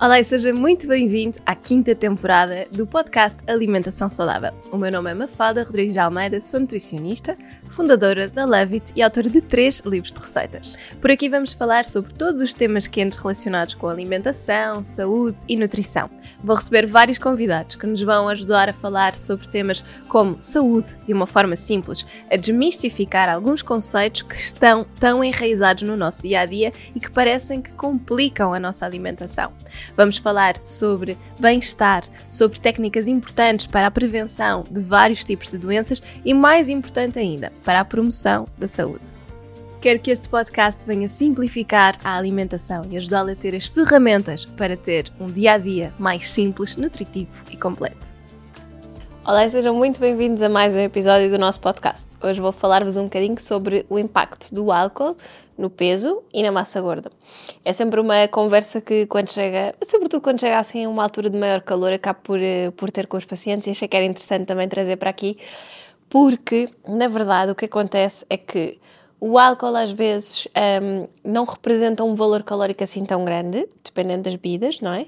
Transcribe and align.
Olá 0.00 0.18
e 0.18 0.24
seja 0.24 0.50
muito 0.54 0.88
bem-vindo 0.88 1.36
à 1.44 1.54
quinta 1.54 1.94
temporada 1.94 2.66
do 2.72 2.86
podcast 2.86 3.42
Alimentação 3.46 4.08
Saudável. 4.08 4.50
O 4.72 4.78
meu 4.78 4.90
nome 4.90 5.10
é 5.10 5.14
Mafalda 5.14 5.62
Rodrigues 5.62 5.92
de 5.92 6.00
Almeida, 6.00 6.40
sou 6.40 6.58
nutricionista, 6.58 7.36
fundadora 7.70 8.28
da 8.28 8.44
Levit 8.44 8.92
e 8.94 9.02
autora 9.02 9.28
de 9.28 9.40
três 9.40 9.80
livros 9.80 10.12
de 10.12 10.18
receitas. 10.18 10.74
Por 11.00 11.10
aqui 11.10 11.28
vamos 11.28 11.52
falar 11.52 11.86
sobre 11.86 12.12
todos 12.14 12.42
os 12.42 12.52
temas 12.52 12.86
quentes 12.86 13.16
relacionados 13.16 13.74
com 13.74 13.88
alimentação, 13.88 14.84
saúde 14.84 15.38
e 15.48 15.56
nutrição. 15.56 16.08
Vou 16.42 16.56
receber 16.56 16.86
vários 16.86 17.18
convidados 17.18 17.76
que 17.76 17.86
nos 17.86 18.02
vão 18.02 18.28
ajudar 18.28 18.68
a 18.68 18.72
falar 18.72 19.14
sobre 19.14 19.46
temas 19.48 19.84
como 20.08 20.40
saúde 20.40 20.88
de 21.06 21.12
uma 21.12 21.26
forma 21.26 21.54
simples, 21.54 22.04
a 22.30 22.36
desmistificar 22.36 23.28
alguns 23.28 23.62
conceitos 23.62 24.22
que 24.22 24.34
estão 24.34 24.84
tão 24.98 25.22
enraizados 25.22 25.82
no 25.82 25.96
nosso 25.96 26.22
dia 26.22 26.40
a 26.40 26.46
dia 26.46 26.72
e 26.94 27.00
que 27.00 27.10
parecem 27.10 27.60
que 27.60 27.70
complicam 27.72 28.52
a 28.52 28.60
nossa 28.60 28.84
alimentação. 28.84 29.52
Vamos 29.96 30.16
falar 30.16 30.56
sobre 30.64 31.16
bem-estar, 31.38 32.04
sobre 32.28 32.58
técnicas 32.58 33.06
importantes 33.06 33.66
para 33.66 33.86
a 33.86 33.90
prevenção 33.90 34.64
de 34.70 34.80
vários 34.80 35.22
tipos 35.24 35.50
de 35.50 35.58
doenças 35.58 36.02
e, 36.24 36.34
mais 36.34 36.68
importante 36.68 37.18
ainda, 37.18 37.52
para 37.64 37.80
a 37.80 37.84
promoção 37.84 38.46
da 38.58 38.68
saúde. 38.68 39.04
Quero 39.80 39.98
que 39.98 40.10
este 40.10 40.28
podcast 40.28 40.86
venha 40.86 41.08
simplificar 41.08 41.98
a 42.04 42.16
alimentação 42.16 42.86
e 42.90 42.98
ajudá-la 42.98 43.32
a 43.32 43.36
ter 43.36 43.54
as 43.54 43.66
ferramentas 43.66 44.44
para 44.44 44.76
ter 44.76 45.10
um 45.18 45.26
dia 45.26 45.52
a 45.52 45.58
dia 45.58 45.94
mais 45.98 46.30
simples, 46.30 46.76
nutritivo 46.76 47.30
e 47.50 47.56
completo. 47.56 48.20
Olá 49.24 49.46
e 49.46 49.50
sejam 49.50 49.74
muito 49.74 50.00
bem-vindos 50.00 50.42
a 50.42 50.48
mais 50.48 50.76
um 50.76 50.80
episódio 50.80 51.30
do 51.30 51.38
nosso 51.38 51.60
podcast. 51.60 52.06
Hoje 52.22 52.40
vou 52.40 52.52
falar-vos 52.52 52.96
um 52.96 53.04
bocadinho 53.04 53.40
sobre 53.40 53.86
o 53.88 53.98
impacto 53.98 54.54
do 54.54 54.72
álcool 54.72 55.16
no 55.56 55.70
peso 55.70 56.22
e 56.32 56.42
na 56.42 56.50
massa 56.50 56.80
gorda. 56.80 57.10
É 57.64 57.72
sempre 57.72 58.00
uma 58.00 58.26
conversa 58.28 58.80
que 58.80 59.06
quando 59.06 59.30
chega, 59.30 59.74
sobretudo 59.86 60.22
quando 60.22 60.40
chega 60.40 60.58
assim 60.58 60.84
a 60.84 60.88
uma 60.88 61.02
altura 61.02 61.28
de 61.28 61.38
maior 61.38 61.60
calor, 61.60 61.92
acabo 61.92 62.18
por, 62.22 62.40
eh, 62.40 62.70
por 62.72 62.90
ter 62.90 63.06
com 63.06 63.16
os 63.18 63.24
pacientes 63.24 63.66
e 63.66 63.70
achei 63.70 63.86
que 63.86 63.96
era 63.96 64.06
interessante 64.06 64.46
também 64.46 64.66
trazer 64.68 64.96
para 64.96 65.10
aqui, 65.10 65.36
porque 66.10 66.68
na 66.86 67.08
verdade 67.08 67.52
o 67.52 67.54
que 67.54 67.64
acontece 67.64 68.26
é 68.28 68.36
que 68.36 68.78
o 69.18 69.38
álcool 69.38 69.76
às 69.76 69.92
vezes 69.92 70.48
um, 70.82 71.06
não 71.24 71.44
representa 71.44 72.02
um 72.04 72.14
valor 72.14 72.42
calórico 72.42 72.82
assim 72.82 73.04
tão 73.04 73.24
grande, 73.24 73.66
dependendo 73.84 74.24
das 74.24 74.34
bebidas, 74.34 74.80
não 74.80 74.92
é? 74.92 75.06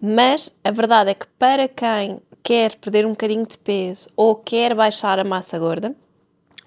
Mas 0.00 0.50
a 0.64 0.70
verdade 0.70 1.10
é 1.10 1.14
que 1.14 1.26
para 1.38 1.68
quem 1.68 2.20
quer 2.42 2.74
perder 2.76 3.06
um 3.06 3.10
bocadinho 3.10 3.46
de 3.46 3.56
peso 3.56 4.08
ou 4.16 4.34
quer 4.34 4.74
baixar 4.74 5.18
a 5.18 5.24
massa 5.24 5.58
gorda, 5.58 5.94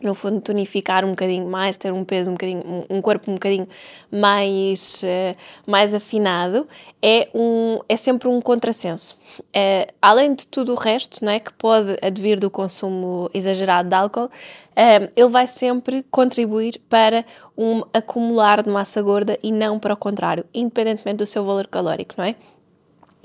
no 0.04 0.14
fundo, 0.14 0.42
tonificar 0.42 1.06
um 1.06 1.12
bocadinho 1.12 1.48
mais, 1.48 1.78
ter 1.78 1.92
um 1.94 2.04
peso 2.04 2.30
um 2.30 2.34
bocadinho, 2.34 2.86
um 2.90 3.02
corpo 3.02 3.32
um 3.32 3.36
bocadinho 3.36 3.68
mais, 4.12 5.02
uh, 5.04 5.36
mais 5.66 5.96
afinado, 5.96 6.68
é, 7.02 7.30
um, 7.34 7.80
é 7.88 7.96
sempre 7.96 8.28
um 8.28 8.42
contrassenso. 8.42 9.18
Uh, 9.40 9.92
além 10.02 10.36
de 10.36 10.46
tudo 10.46 10.74
o 10.74 10.76
resto, 10.76 11.24
não 11.24 11.32
é, 11.32 11.40
que 11.40 11.54
pode 11.54 11.98
advir 12.02 12.40
do 12.40 12.50
consumo 12.50 13.30
exagerado 13.34 13.88
de 13.88 13.96
álcool, 13.96 14.26
uh, 14.26 15.12
ele 15.16 15.30
vai 15.30 15.48
sempre 15.48 16.04
contribuir 16.12 16.80
para 16.90 17.26
um 17.58 17.84
acumular 17.94 18.62
de 18.62 18.70
massa 18.70 19.02
gorda 19.02 19.40
e 19.42 19.52
não 19.52 19.80
para 19.80 19.94
o 19.94 19.98
contrário, 19.98 20.46
independentemente 20.54 21.18
do 21.18 21.26
seu 21.26 21.46
valor 21.46 21.68
calórico, 21.68 22.16
não 22.18 22.26
é? 22.26 22.36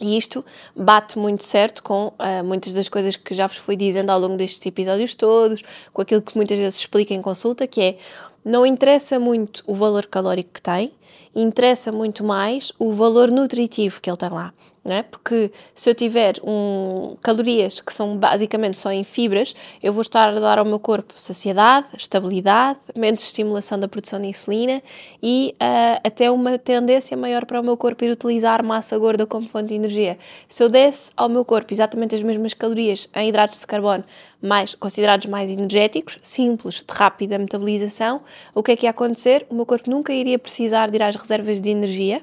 E 0.00 0.16
isto 0.16 0.44
bate 0.76 1.18
muito 1.18 1.42
certo 1.42 1.82
com 1.82 2.08
uh, 2.08 2.44
muitas 2.44 2.72
das 2.72 2.88
coisas 2.88 3.16
que 3.16 3.34
já 3.34 3.46
vos 3.46 3.56
fui 3.56 3.76
dizendo 3.76 4.10
ao 4.10 4.20
longo 4.20 4.36
destes 4.36 4.64
episódios 4.64 5.14
todos, 5.14 5.62
com 5.92 6.02
aquilo 6.02 6.22
que 6.22 6.36
muitas 6.36 6.58
vezes 6.58 6.78
explico 6.78 7.12
em 7.12 7.20
consulta, 7.20 7.66
que 7.66 7.80
é 7.80 7.98
não 8.44 8.64
interessa 8.64 9.18
muito 9.18 9.62
o 9.66 9.74
valor 9.74 10.06
calórico 10.06 10.50
que 10.54 10.62
tem, 10.62 10.92
interessa 11.34 11.90
muito 11.90 12.22
mais 12.22 12.72
o 12.78 12.92
valor 12.92 13.30
nutritivo 13.30 14.00
que 14.00 14.08
ele 14.08 14.16
tem 14.16 14.30
lá 14.30 14.54
é? 14.94 15.02
Porque 15.02 15.50
se 15.74 15.88
eu 15.90 15.94
tiver 15.94 16.34
um, 16.42 17.16
calorias 17.22 17.80
que 17.80 17.92
são 17.92 18.16
basicamente 18.16 18.78
só 18.78 18.90
em 18.90 19.04
fibras, 19.04 19.54
eu 19.82 19.92
vou 19.92 20.02
estar 20.02 20.28
a 20.30 20.40
dar 20.40 20.58
ao 20.58 20.64
meu 20.64 20.78
corpo 20.78 21.14
saciedade, 21.16 21.88
estabilidade, 21.96 22.78
menos 22.96 23.22
estimulação 23.22 23.78
da 23.78 23.88
produção 23.88 24.20
de 24.20 24.28
insulina 24.28 24.82
e 25.22 25.54
uh, 25.54 26.00
até 26.04 26.30
uma 26.30 26.58
tendência 26.58 27.16
maior 27.16 27.44
para 27.44 27.60
o 27.60 27.64
meu 27.64 27.76
corpo 27.76 28.04
ir 28.04 28.10
utilizar 28.10 28.64
massa 28.64 28.98
gorda 28.98 29.26
como 29.26 29.48
fonte 29.48 29.68
de 29.68 29.74
energia. 29.74 30.18
Se 30.48 30.62
eu 30.62 30.68
desse 30.68 31.10
ao 31.16 31.28
meu 31.28 31.44
corpo 31.44 31.72
exatamente 31.72 32.14
as 32.14 32.22
mesmas 32.22 32.54
calorias 32.54 33.08
em 33.14 33.28
hidratos 33.28 33.60
de 33.60 33.66
carbono, 33.66 34.04
mais 34.40 34.74
considerados 34.74 35.26
mais 35.26 35.50
energéticos, 35.50 36.18
simples, 36.22 36.76
de 36.76 36.94
rápida 36.94 37.38
metabolização, 37.38 38.22
o 38.54 38.62
que 38.62 38.72
é 38.72 38.76
que 38.76 38.86
ia 38.86 38.90
acontecer? 38.90 39.46
O 39.50 39.54
meu 39.54 39.66
corpo 39.66 39.90
nunca 39.90 40.12
iria 40.12 40.38
precisar 40.38 40.90
de 40.90 40.96
ir 40.96 41.02
às 41.02 41.16
reservas 41.16 41.60
de 41.60 41.70
energia, 41.70 42.22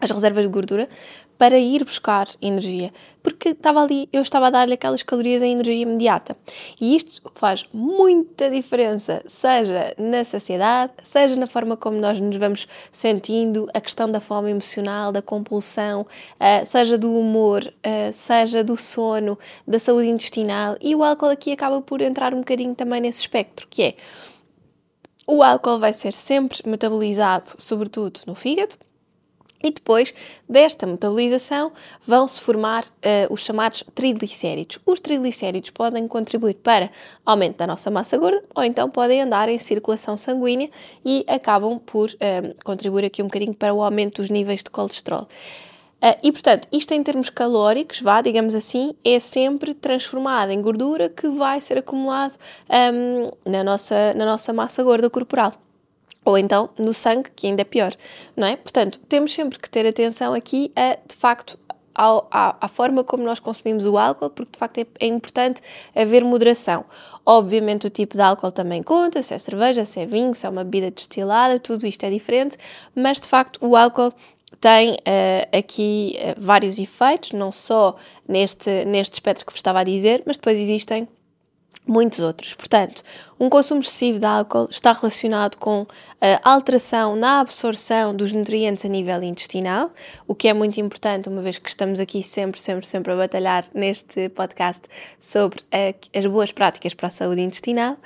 às 0.00 0.10
reservas 0.10 0.44
de 0.44 0.50
gordura, 0.50 0.88
para 1.42 1.58
ir 1.58 1.84
buscar 1.84 2.28
energia, 2.40 2.92
porque 3.20 3.48
estava 3.48 3.82
ali, 3.82 4.08
eu 4.12 4.22
estava 4.22 4.46
a 4.46 4.50
dar-lhe 4.50 4.74
aquelas 4.74 5.02
calorias 5.02 5.42
em 5.42 5.50
energia 5.50 5.82
imediata. 5.82 6.36
E 6.80 6.94
isto 6.94 7.20
faz 7.34 7.64
muita 7.72 8.48
diferença, 8.48 9.20
seja 9.26 9.92
na 9.98 10.24
saciedade, 10.24 10.92
seja 11.02 11.34
na 11.34 11.48
forma 11.48 11.76
como 11.76 11.98
nós 11.98 12.20
nos 12.20 12.36
vamos 12.36 12.68
sentindo, 12.92 13.68
a 13.74 13.80
questão 13.80 14.08
da 14.08 14.20
fome 14.20 14.52
emocional, 14.52 15.10
da 15.10 15.20
compulsão, 15.20 16.02
uh, 16.02 16.64
seja 16.64 16.96
do 16.96 17.12
humor, 17.12 17.64
uh, 17.64 18.12
seja 18.12 18.62
do 18.62 18.76
sono, 18.76 19.36
da 19.66 19.80
saúde 19.80 20.10
intestinal. 20.10 20.76
E 20.80 20.94
o 20.94 21.02
álcool 21.02 21.30
aqui 21.30 21.50
acaba 21.50 21.82
por 21.82 22.00
entrar 22.00 22.32
um 22.32 22.38
bocadinho 22.38 22.76
também 22.76 23.00
nesse 23.00 23.18
espectro, 23.18 23.66
que 23.68 23.82
é 23.82 23.94
o 25.26 25.42
álcool 25.42 25.80
vai 25.80 25.92
ser 25.92 26.12
sempre 26.12 26.60
metabolizado, 26.64 27.54
sobretudo 27.58 28.20
no 28.28 28.36
fígado, 28.36 28.76
e 29.62 29.70
depois 29.70 30.14
desta 30.48 30.86
metabolização 30.86 31.72
vão-se 32.06 32.40
formar 32.40 32.84
uh, 32.84 33.32
os 33.32 33.42
chamados 33.42 33.84
triglicéridos. 33.94 34.78
Os 34.84 35.00
triglicéridos 35.00 35.70
podem 35.70 36.06
contribuir 36.08 36.54
para 36.54 36.90
aumento 37.24 37.58
da 37.58 37.66
nossa 37.66 37.90
massa 37.90 38.16
gorda 38.18 38.42
ou 38.54 38.62
então 38.62 38.90
podem 38.90 39.22
andar 39.22 39.48
em 39.48 39.58
circulação 39.58 40.16
sanguínea 40.16 40.70
e 41.04 41.24
acabam 41.28 41.78
por 41.78 42.10
uh, 42.10 42.64
contribuir 42.64 43.04
aqui 43.04 43.22
um 43.22 43.26
bocadinho 43.26 43.54
para 43.54 43.72
o 43.72 43.82
aumento 43.82 44.20
dos 44.20 44.30
níveis 44.30 44.62
de 44.62 44.70
colesterol. 44.70 45.28
Uh, 46.02 46.18
e 46.20 46.32
portanto, 46.32 46.66
isto 46.72 46.92
em 46.92 47.02
termos 47.02 47.30
calóricos, 47.30 48.00
vá, 48.00 48.20
digamos 48.20 48.56
assim, 48.56 48.92
é 49.04 49.20
sempre 49.20 49.72
transformado 49.72 50.50
em 50.50 50.60
gordura 50.60 51.08
que 51.08 51.28
vai 51.28 51.60
ser 51.60 51.78
acumulado 51.78 52.34
um, 52.68 52.74
ehm, 52.74 53.30
na, 53.46 53.62
nossa, 53.62 54.12
na 54.14 54.26
nossa 54.26 54.52
massa 54.52 54.82
gorda 54.82 55.08
corporal 55.08 55.61
ou 56.24 56.38
então 56.38 56.70
no 56.78 56.94
sangue, 56.94 57.30
que 57.34 57.46
ainda 57.46 57.62
é 57.62 57.64
pior, 57.64 57.94
não 58.36 58.46
é? 58.46 58.56
Portanto, 58.56 58.98
temos 59.08 59.32
sempre 59.32 59.58
que 59.58 59.68
ter 59.68 59.86
atenção 59.86 60.34
aqui 60.34 60.72
a, 60.76 60.96
de 61.06 61.16
facto, 61.16 61.58
ao, 61.94 62.26
à, 62.30 62.56
à, 62.60 62.68
forma 62.68 63.04
como 63.04 63.22
nós 63.22 63.38
consumimos 63.38 63.86
o 63.86 63.98
álcool, 63.98 64.30
porque 64.30 64.52
de 64.52 64.58
facto 64.58 64.78
é, 64.78 64.86
é, 65.00 65.06
importante 65.06 65.60
haver 65.94 66.24
moderação. 66.24 66.84
Obviamente, 67.24 67.86
o 67.86 67.90
tipo 67.90 68.16
de 68.16 68.22
álcool 68.22 68.50
também 68.50 68.82
conta, 68.82 69.22
se 69.22 69.34
é 69.34 69.38
cerveja, 69.38 69.84
se 69.84 70.00
é 70.00 70.06
vinho, 70.06 70.34
se 70.34 70.46
é 70.46 70.48
uma 70.48 70.64
bebida 70.64 70.90
destilada, 70.90 71.58
tudo 71.58 71.86
isto 71.86 72.04
é 72.04 72.10
diferente, 72.10 72.56
mas 72.94 73.20
de 73.20 73.28
facto 73.28 73.58
o 73.64 73.76
álcool 73.76 74.12
tem 74.60 74.92
uh, 74.92 75.56
aqui 75.56 76.16
uh, 76.18 76.40
vários 76.40 76.78
efeitos, 76.78 77.32
não 77.32 77.50
só 77.50 77.96
neste, 78.28 78.84
neste 78.84 79.14
espectro 79.14 79.44
que 79.44 79.52
vos 79.52 79.58
estava 79.58 79.80
a 79.80 79.84
dizer, 79.84 80.22
mas 80.26 80.36
depois 80.36 80.58
existem 80.58 81.08
muitos 81.86 82.20
outros. 82.20 82.54
Portanto, 82.54 83.02
um 83.38 83.48
consumo 83.48 83.80
excessivo 83.80 84.20
de 84.20 84.24
álcool 84.24 84.68
está 84.70 84.92
relacionado 84.92 85.56
com 85.56 85.84
a 86.20 86.50
alteração 86.52 87.16
na 87.16 87.40
absorção 87.40 88.14
dos 88.14 88.32
nutrientes 88.32 88.84
a 88.84 88.88
nível 88.88 89.20
intestinal, 89.22 89.90
o 90.28 90.34
que 90.34 90.46
é 90.46 90.54
muito 90.54 90.80
importante, 90.80 91.28
uma 91.28 91.42
vez 91.42 91.58
que 91.58 91.68
estamos 91.68 91.98
aqui 91.98 92.22
sempre, 92.22 92.60
sempre, 92.60 92.86
sempre 92.86 93.12
a 93.12 93.16
batalhar 93.16 93.64
neste 93.74 94.28
podcast 94.28 94.82
sobre 95.18 95.62
a, 95.72 95.92
as 96.16 96.24
boas 96.26 96.52
práticas 96.52 96.94
para 96.94 97.08
a 97.08 97.10
saúde 97.10 97.40
intestinal. 97.40 97.96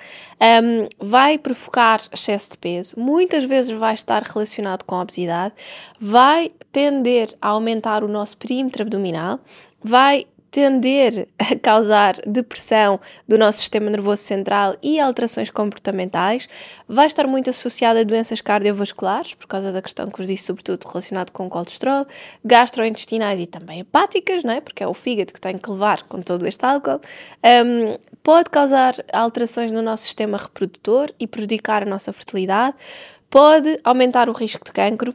Um, 0.41 0.88
vai 0.98 1.36
provocar 1.36 2.00
excesso 2.10 2.53
de 2.53 2.59
peso, 2.59 2.98
muitas 2.98 3.44
vezes 3.44 3.76
vai 3.76 3.92
estar 3.92 4.22
relacionado 4.22 4.84
com 4.84 4.94
a 4.94 5.03
obesidade, 5.03 5.54
vai 6.00 6.50
tender 6.72 7.28
a 7.42 7.48
aumentar 7.48 8.03
o 8.03 8.09
nosso 8.09 8.38
perímetro 8.38 8.82
abdominal, 8.82 9.39
vai 9.84 10.27
tender 10.51 11.28
a 11.39 11.57
causar 11.57 12.15
depressão 12.27 13.01
do 13.27 13.37
nosso 13.37 13.59
sistema 13.59 13.91
nervoso 13.91 14.22
central 14.22 14.77
e 14.83 14.98
alterações 14.98 15.51
comportamentais, 15.51 16.48
vai 16.89 17.07
estar 17.07 17.27
muito 17.27 17.51
associada 17.51 18.01
a 18.01 18.04
doenças 18.04 18.41
cardiovasculares, 18.41 19.34
por 19.34 19.47
causa 19.47 19.72
da 19.72 19.83
questão 19.83 20.07
que 20.07 20.19
vos 20.19 20.27
disse, 20.27 20.45
sobretudo 20.45 20.84
relacionado 20.87 21.31
com 21.31 21.48
colesterol, 21.48 22.07
gastrointestinais 22.45 23.41
e 23.41 23.47
também 23.47 23.81
hepáticas, 23.81 24.45
não 24.45 24.54
é? 24.54 24.60
porque 24.60 24.83
é 24.83 24.89
o 24.89 24.95
fígado 24.95 25.33
que 25.33 25.41
tem 25.41 25.59
que 25.59 25.71
levar 25.71 26.03
com 26.04 26.21
todo 26.21 26.47
este 26.47 26.65
álcool. 26.65 27.01
Um, 27.45 27.97
pode 28.22 28.51
causar 28.51 28.95
alterações 29.13 29.71
no 29.72 29.83
nosso 29.83 30.04
sistema 30.04 30.39
reprodutor 30.39 31.10
e 31.19 31.27
prejudicar 31.27 31.83
a 31.83 31.87
nossa 31.87 32.13
fertilidade, 32.13 32.77
pode 33.28 33.78
aumentar 33.84 34.28
o 34.28 34.33
risco 34.33 34.65
de 34.65 34.72
cancro 34.72 35.15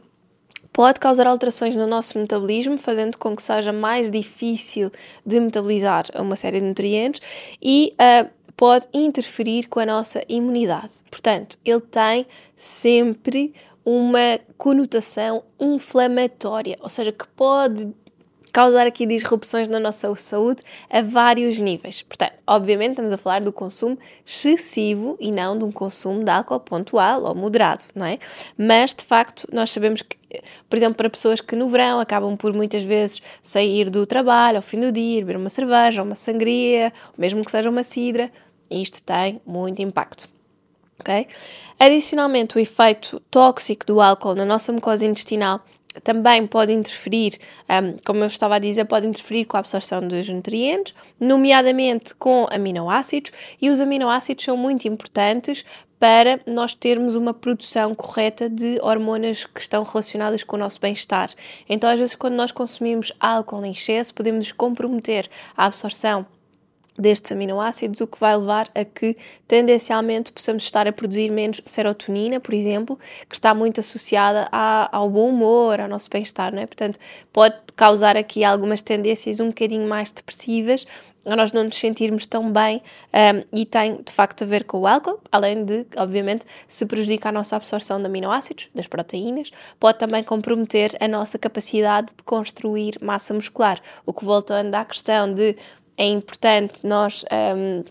pode 0.72 0.98
causar 0.98 1.26
alterações 1.26 1.76
no 1.76 1.86
nosso 1.86 2.18
metabolismo, 2.18 2.78
fazendo 2.78 3.18
com 3.18 3.36
que 3.36 3.42
seja 3.42 3.72
mais 3.72 4.10
difícil 4.10 4.90
de 5.24 5.38
metabolizar 5.38 6.04
uma 6.14 6.36
série 6.36 6.60
de 6.60 6.66
nutrientes 6.66 7.20
e 7.60 7.94
uh, 7.94 8.28
pode 8.56 8.86
interferir 8.92 9.68
com 9.68 9.80
a 9.80 9.86
nossa 9.86 10.22
imunidade. 10.28 10.92
Portanto, 11.10 11.58
ele 11.64 11.80
tem 11.80 12.26
sempre 12.56 13.52
uma 13.84 14.38
conotação 14.56 15.42
inflamatória, 15.58 16.78
ou 16.80 16.88
seja, 16.88 17.10
que 17.10 17.26
pode 17.28 17.92
causar 18.52 18.86
aqui 18.86 19.06
disrupções 19.06 19.66
na 19.66 19.80
nossa 19.80 20.14
saúde 20.14 20.62
a 20.90 21.00
vários 21.00 21.58
níveis. 21.58 22.02
Portanto, 22.02 22.34
obviamente 22.46 22.90
estamos 22.90 23.12
a 23.12 23.16
falar 23.16 23.40
do 23.40 23.52
consumo 23.52 23.98
excessivo 24.26 25.16
e 25.18 25.32
não 25.32 25.58
de 25.58 25.64
um 25.64 25.72
consumo 25.72 26.22
de 26.22 26.30
álcool 26.30 26.60
pontual 26.60 27.24
ou 27.24 27.34
moderado, 27.34 27.84
não 27.94 28.04
é? 28.04 28.18
Mas, 28.56 28.94
de 28.94 29.04
facto, 29.04 29.48
nós 29.52 29.70
sabemos 29.70 30.02
que 30.02 30.16
por 30.68 30.76
exemplo, 30.76 30.94
para 30.94 31.10
pessoas 31.10 31.40
que 31.40 31.56
no 31.56 31.68
verão 31.68 32.00
acabam 32.00 32.36
por 32.36 32.52
muitas 32.52 32.82
vezes 32.82 33.20
sair 33.42 33.90
do 33.90 34.06
trabalho 34.06 34.58
ao 34.58 34.62
fim 34.62 34.80
do 34.80 34.92
dia, 34.92 35.20
beber 35.20 35.36
uma 35.36 35.48
cerveja, 35.48 36.02
uma 36.02 36.14
sangria, 36.14 36.92
mesmo 37.16 37.44
que 37.44 37.50
seja 37.50 37.68
uma 37.68 37.82
cidra, 37.82 38.30
isto 38.70 39.02
tem 39.02 39.40
muito 39.44 39.82
impacto. 39.82 40.28
Okay? 41.00 41.26
Adicionalmente, 41.78 42.56
o 42.56 42.60
efeito 42.60 43.20
tóxico 43.30 43.84
do 43.84 44.00
álcool 44.00 44.34
na 44.34 44.44
nossa 44.44 44.72
mucosa 44.72 45.04
intestinal 45.04 45.60
também 46.00 46.46
pode 46.46 46.72
interferir, 46.72 47.38
um, 47.68 47.96
como 48.04 48.20
eu 48.20 48.26
estava 48.26 48.56
a 48.56 48.58
dizer, 48.58 48.84
pode 48.86 49.06
interferir 49.06 49.44
com 49.44 49.56
a 49.56 49.60
absorção 49.60 50.00
dos 50.00 50.28
nutrientes, 50.28 50.94
nomeadamente 51.20 52.14
com 52.14 52.46
aminoácidos, 52.50 53.32
e 53.60 53.68
os 53.68 53.80
aminoácidos 53.80 54.44
são 54.44 54.56
muito 54.56 54.88
importantes 54.88 55.64
para 56.02 56.40
nós 56.48 56.74
termos 56.74 57.14
uma 57.14 57.32
produção 57.32 57.94
correta 57.94 58.50
de 58.50 58.76
hormonas 58.82 59.44
que 59.44 59.60
estão 59.60 59.84
relacionadas 59.84 60.42
com 60.42 60.56
o 60.56 60.58
nosso 60.58 60.80
bem-estar. 60.80 61.30
Então, 61.68 61.88
às 61.88 61.96
vezes, 61.96 62.16
quando 62.16 62.34
nós 62.34 62.50
consumimos 62.50 63.12
álcool 63.20 63.64
em 63.64 63.70
excesso, 63.70 64.12
podemos 64.12 64.50
comprometer 64.50 65.28
a 65.56 65.66
absorção 65.66 66.26
destes 66.98 67.32
aminoácidos, 67.32 68.00
o 68.00 68.06
que 68.06 68.18
vai 68.18 68.36
levar 68.36 68.68
a 68.74 68.84
que 68.84 69.16
tendencialmente 69.48 70.32
possamos 70.32 70.62
estar 70.62 70.86
a 70.86 70.92
produzir 70.92 71.30
menos 71.30 71.60
serotonina, 71.64 72.40
por 72.40 72.54
exemplo, 72.54 72.98
que 73.28 73.34
está 73.34 73.54
muito 73.54 73.80
associada 73.80 74.48
a, 74.52 74.94
ao 74.96 75.08
bom 75.08 75.28
humor, 75.28 75.80
ao 75.80 75.88
nosso 75.88 76.10
bem-estar, 76.10 76.54
não 76.54 76.62
é? 76.62 76.66
Portanto, 76.66 76.98
pode 77.32 77.56
causar 77.74 78.16
aqui 78.16 78.44
algumas 78.44 78.82
tendências 78.82 79.40
um 79.40 79.48
bocadinho 79.48 79.88
mais 79.88 80.10
depressivas, 80.10 80.86
a 81.24 81.36
nós 81.36 81.52
não 81.52 81.64
nos 81.64 81.78
sentirmos 81.78 82.26
tão 82.26 82.50
bem 82.50 82.82
um, 83.12 83.60
e 83.60 83.64
tem 83.64 84.02
de 84.02 84.12
facto 84.12 84.42
a 84.42 84.46
ver 84.46 84.64
com 84.64 84.80
o 84.80 84.86
álcool, 84.86 85.20
além 85.30 85.64
de, 85.64 85.86
obviamente, 85.96 86.44
se 86.66 86.84
prejudica 86.84 87.28
a 87.28 87.32
nossa 87.32 87.56
absorção 87.56 88.00
de 88.00 88.06
aminoácidos, 88.06 88.68
das 88.74 88.86
proteínas, 88.86 89.50
pode 89.78 89.98
também 89.98 90.24
comprometer 90.24 90.96
a 91.00 91.06
nossa 91.06 91.38
capacidade 91.38 92.08
de 92.16 92.24
construir 92.24 92.98
massa 93.00 93.32
muscular, 93.32 93.80
o 94.04 94.12
que 94.12 94.24
voltando 94.24 94.74
à 94.74 94.84
questão 94.84 95.32
de 95.32 95.56
é 96.02 96.06
importante 96.06 96.84
nós. 96.86 97.24
Um, 97.32 97.84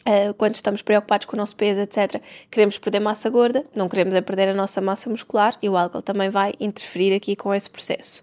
Uh, 0.00 0.32
quando 0.32 0.54
estamos 0.54 0.80
preocupados 0.80 1.26
com 1.26 1.36
o 1.36 1.38
nosso 1.38 1.54
peso, 1.54 1.78
etc., 1.78 2.22
queremos 2.50 2.78
perder 2.78 3.00
massa 3.00 3.28
gorda, 3.28 3.62
não 3.76 3.86
queremos 3.86 4.14
é 4.14 4.22
perder 4.22 4.48
a 4.48 4.54
nossa 4.54 4.80
massa 4.80 5.10
muscular 5.10 5.54
e 5.62 5.68
o 5.68 5.76
álcool 5.76 6.00
também 6.00 6.30
vai 6.30 6.54
interferir 6.58 7.14
aqui 7.14 7.36
com 7.36 7.52
esse 7.52 7.68
processo. 7.68 8.22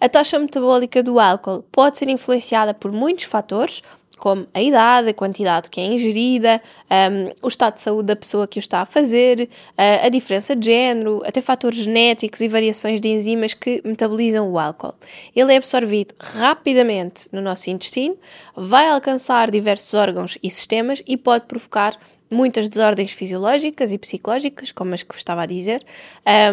A 0.00 0.08
taxa 0.08 0.36
metabólica 0.36 1.04
do 1.04 1.20
álcool 1.20 1.64
pode 1.70 1.96
ser 1.96 2.08
influenciada 2.08 2.74
por 2.74 2.90
muitos 2.90 3.24
fatores, 3.24 3.84
como 4.16 4.46
a 4.54 4.62
idade, 4.62 5.10
a 5.10 5.14
quantidade 5.14 5.68
que 5.68 5.80
é 5.80 5.84
ingerida, 5.84 6.60
um, 6.90 7.30
o 7.42 7.48
estado 7.48 7.74
de 7.74 7.82
saúde 7.82 8.06
da 8.06 8.16
pessoa 8.16 8.46
que 8.46 8.58
o 8.58 8.60
está 8.60 8.80
a 8.80 8.86
fazer, 8.86 9.42
uh, 9.42 10.06
a 10.06 10.08
diferença 10.08 10.56
de 10.56 10.66
género, 10.66 11.22
até 11.24 11.40
fatores 11.40 11.78
genéticos 11.78 12.40
e 12.40 12.48
variações 12.48 13.00
de 13.00 13.08
enzimas 13.08 13.52
que 13.52 13.82
metabolizam 13.84 14.50
o 14.50 14.58
álcool. 14.58 14.94
Ele 15.34 15.52
é 15.52 15.56
absorvido 15.56 16.14
rapidamente 16.18 17.28
no 17.30 17.40
nosso 17.40 17.68
intestino, 17.68 18.16
vai 18.56 18.88
alcançar 18.88 19.50
diversos 19.50 19.92
órgãos 19.92 20.38
e 20.42 20.50
sistemas 20.50 21.02
e 21.06 21.16
pode 21.16 21.44
provocar 21.46 21.98
muitas 22.30 22.68
desordens 22.68 23.12
fisiológicas 23.12 23.92
e 23.92 23.98
psicológicas, 23.98 24.72
como 24.72 24.94
as 24.94 25.02
que 25.02 25.12
vos 25.12 25.18
estava 25.18 25.42
a 25.42 25.46
dizer, 25.46 25.84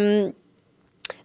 um, 0.02 0.34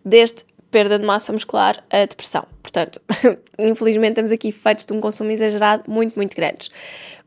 desde 0.04 0.44
perda 0.70 0.98
de 0.98 1.04
massa 1.04 1.32
muscular 1.32 1.82
a 1.90 2.04
depressão. 2.04 2.57
Portanto, 2.68 3.00
infelizmente 3.58 4.16
temos 4.16 4.30
aqui 4.30 4.48
efeitos 4.48 4.84
de 4.84 4.92
um 4.92 5.00
consumo 5.00 5.30
exagerado 5.30 5.84
muito, 5.88 6.16
muito 6.16 6.36
grandes. 6.36 6.70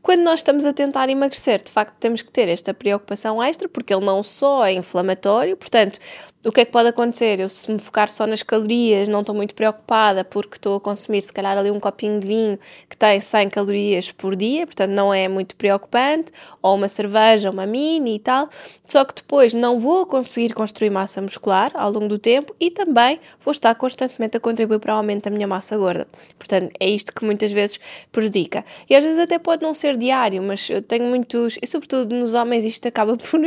Quando 0.02 0.22
nós 0.22 0.40
estamos 0.40 0.66
a 0.66 0.72
tentar 0.72 1.08
emagrecer, 1.08 1.62
de 1.62 1.70
facto 1.70 1.94
temos 2.00 2.22
que 2.22 2.30
ter 2.30 2.48
esta 2.48 2.74
preocupação 2.74 3.40
extra, 3.40 3.68
porque 3.68 3.94
ele 3.94 4.04
não 4.04 4.20
só 4.20 4.64
é 4.66 4.72
inflamatório, 4.72 5.56
portanto, 5.56 6.00
o 6.44 6.50
que 6.50 6.62
é 6.62 6.64
que 6.64 6.72
pode 6.72 6.88
acontecer? 6.88 7.38
Eu, 7.38 7.48
se 7.48 7.70
me 7.70 7.78
focar 7.78 8.10
só 8.10 8.26
nas 8.26 8.42
calorias, 8.42 9.08
não 9.08 9.20
estou 9.20 9.32
muito 9.32 9.54
preocupada 9.54 10.24
porque 10.24 10.56
estou 10.56 10.74
a 10.74 10.80
consumir, 10.80 11.22
se 11.22 11.32
calhar, 11.32 11.56
ali 11.56 11.70
um 11.70 11.78
copinho 11.78 12.18
de 12.18 12.26
vinho 12.26 12.58
que 12.90 12.96
tem 12.96 13.20
100 13.20 13.48
calorias 13.48 14.10
por 14.10 14.34
dia, 14.34 14.66
portanto, 14.66 14.90
não 14.90 15.14
é 15.14 15.28
muito 15.28 15.54
preocupante, 15.54 16.32
ou 16.60 16.74
uma 16.74 16.88
cerveja, 16.88 17.48
uma 17.48 17.64
mini 17.64 18.16
e 18.16 18.18
tal. 18.18 18.48
Só 18.84 19.04
que 19.04 19.14
depois 19.14 19.54
não 19.54 19.78
vou 19.78 20.04
conseguir 20.04 20.52
construir 20.52 20.90
massa 20.90 21.22
muscular 21.22 21.70
ao 21.74 21.92
longo 21.92 22.08
do 22.08 22.18
tempo 22.18 22.52
e 22.58 22.72
também 22.72 23.20
vou 23.40 23.52
estar 23.52 23.74
constantemente 23.76 24.36
a 24.36 24.40
contribuir 24.40 24.80
para 24.80 24.94
o 24.94 24.96
aumento 24.96 25.24
da 25.24 25.30
minha 25.30 25.46
massa 25.46 25.76
gorda. 25.78 26.08
Portanto, 26.36 26.72
é 26.80 26.90
isto 26.90 27.14
que 27.14 27.24
muitas 27.24 27.52
vezes 27.52 27.78
prejudica. 28.10 28.64
E 28.90 28.96
às 28.96 29.04
vezes 29.04 29.20
até 29.20 29.38
pode 29.38 29.62
não 29.62 29.72
ser 29.72 29.91
diário, 29.96 30.42
mas 30.42 30.68
eu 30.70 30.82
tenho 30.82 31.04
muitos, 31.04 31.58
e 31.62 31.66
sobretudo 31.66 32.14
nos 32.14 32.34
homens, 32.34 32.64
isto 32.64 32.86
acaba 32.88 33.16
por, 33.18 33.40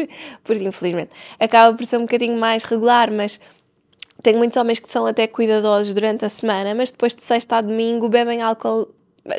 por 0.43 0.55
infelizmente, 0.55 1.11
acaba 1.39 1.75
por 1.75 1.85
ser 1.85 1.97
um 1.97 2.01
bocadinho 2.01 2.37
mais 2.37 2.63
regular, 2.63 3.11
mas 3.11 3.39
tenho 4.21 4.37
muitos 4.37 4.57
homens 4.57 4.79
que 4.79 4.91
são 4.91 5.05
até 5.05 5.27
cuidadosos 5.27 5.93
durante 5.93 6.25
a 6.25 6.29
semana, 6.29 6.73
mas 6.73 6.91
depois 6.91 7.15
de 7.15 7.23
sexta 7.23 7.57
a 7.57 7.61
domingo 7.61 8.09
bebem 8.09 8.41
álcool 8.41 8.89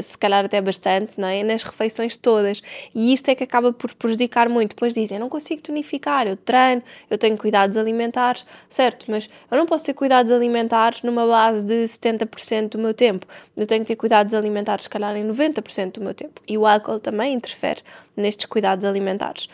se 0.01 0.19
calhar 0.19 0.45
até 0.45 0.61
bastante, 0.61 1.21
não 1.21 1.29
é? 1.29 1.43
Nas 1.43 1.63
refeições 1.63 2.17
todas. 2.17 2.63
E 2.95 3.13
isto 3.13 3.29
é 3.29 3.35
que 3.35 3.45
acaba 3.45 3.73
por 3.73 3.95
prejudicar 3.95 4.49
muito. 4.49 4.71
Depois 4.71 4.93
dizem, 4.93 5.19
não 5.19 5.29
consigo 5.29 5.63
tonificar, 5.63 6.27
eu 6.27 6.37
treino, 6.37 6.83
eu 7.09 7.17
tenho 7.17 7.37
cuidados 7.37 7.77
alimentares, 7.77 8.45
certo, 8.69 9.07
mas 9.09 9.29
eu 9.51 9.57
não 9.57 9.67
posso 9.67 9.85
ter 9.85 9.95
cuidados 9.95 10.33
alimentares 10.33 11.03
numa 11.03 11.27
base 11.27 11.65
de 11.65 11.85
70% 11.85 12.71
do 12.71 12.79
meu 12.79 12.95
tempo. 12.95 13.27
Eu 13.57 13.67
tenho 13.67 13.83
que 13.83 13.89
ter 13.89 13.97
cuidados 13.97 14.35
alimentares, 14.35 14.85
se 14.85 14.91
calhar, 14.91 15.17
em 15.17 15.27
90% 15.27 15.93
do 15.93 16.01
meu 16.01 16.15
tempo. 16.15 16.41
E 16.47 16.59
o 16.59 16.67
álcool 16.67 16.99
também 16.99 17.35
interfere 17.35 17.83
nestes 18.17 18.47
cuidados 18.47 18.85
alimentares. 18.85 19.49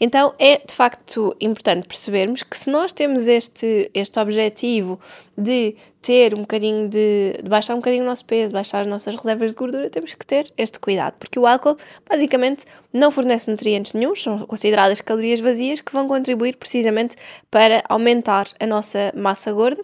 Então 0.00 0.34
é 0.38 0.58
de 0.58 0.74
facto 0.74 1.34
importante 1.40 1.86
percebermos 1.86 2.42
que 2.42 2.58
se 2.58 2.70
nós 2.70 2.92
temos 2.92 3.26
este, 3.26 3.90
este 3.94 4.18
objetivo 4.18 4.98
de 5.36 5.76
ter 6.00 6.34
um 6.34 6.42
bocadinho 6.42 6.88
de, 6.88 7.40
de, 7.42 7.48
baixar 7.48 7.74
um 7.74 7.78
bocadinho 7.78 8.04
o 8.04 8.06
nosso 8.06 8.24
peso, 8.24 8.52
baixar 8.52 8.80
as 8.80 8.86
nossas 8.86 9.14
reservas 9.14 9.50
de 9.50 9.56
gordura, 9.56 9.90
temos 9.90 10.14
que 10.14 10.24
ter 10.24 10.52
este 10.56 10.78
cuidado, 10.78 11.14
porque 11.18 11.38
o 11.38 11.46
álcool 11.46 11.76
basicamente 12.08 12.64
não 12.92 13.10
fornece 13.10 13.50
nutrientes 13.50 13.94
nenhums, 13.94 14.22
são 14.22 14.38
consideradas 14.40 15.00
calorias 15.00 15.40
vazias 15.40 15.80
que 15.80 15.92
vão 15.92 16.06
contribuir 16.06 16.56
precisamente 16.56 17.16
para 17.50 17.82
aumentar 17.88 18.46
a 18.58 18.66
nossa 18.66 19.12
massa 19.14 19.52
gorda 19.52 19.82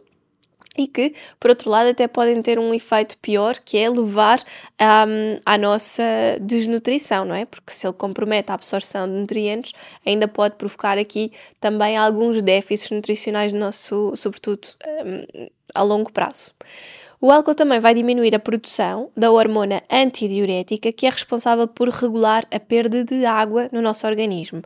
e 0.77 0.87
que, 0.87 1.15
por 1.39 1.51
outro 1.51 1.71
lado, 1.71 1.91
até 1.91 2.09
podem 2.09 2.41
ter 2.43 2.59
um 2.59 2.75
efeito 2.75 3.17
pior, 3.19 3.59
que 3.65 3.79
é 3.79 3.89
levar 3.89 4.41
um, 4.81 5.39
à 5.45 5.57
nossa 5.57 6.03
desnutrição, 6.41 7.25
não 7.25 7.35
é? 7.35 7.45
Porque 7.45 7.73
se 7.73 7.87
ele 7.87 7.95
compromete 7.95 8.51
a 8.51 8.55
absorção 8.55 9.07
de 9.07 9.15
nutrientes, 9.15 9.73
ainda 10.05 10.27
pode 10.27 10.57
provocar 10.57 10.99
aqui 10.99 11.33
também 11.61 11.97
alguns 11.97 12.43
déficits 12.43 12.91
nutricionais 12.91 13.53
no 13.53 13.61
nosso, 13.61 14.13
sobretudo 14.17 14.69
um, 15.05 15.49
a 15.75 15.83
longo 15.83 16.13
prazo. 16.13 16.55
O 17.25 17.33
álcool 17.33 17.55
também 17.55 17.81
vai 17.81 17.95
diminuir 17.95 18.35
a 18.35 18.39
produção 18.39 19.09
da 19.17 19.31
hormona 19.31 19.83
antidiurética, 19.91 20.93
que 20.93 21.07
é 21.07 21.09
responsável 21.09 21.67
por 21.67 21.89
regular 21.89 22.47
a 22.51 22.61
perda 22.61 23.03
de 23.03 23.25
água 23.25 23.67
no 23.73 23.81
nosso 23.81 24.07
organismo. 24.07 24.61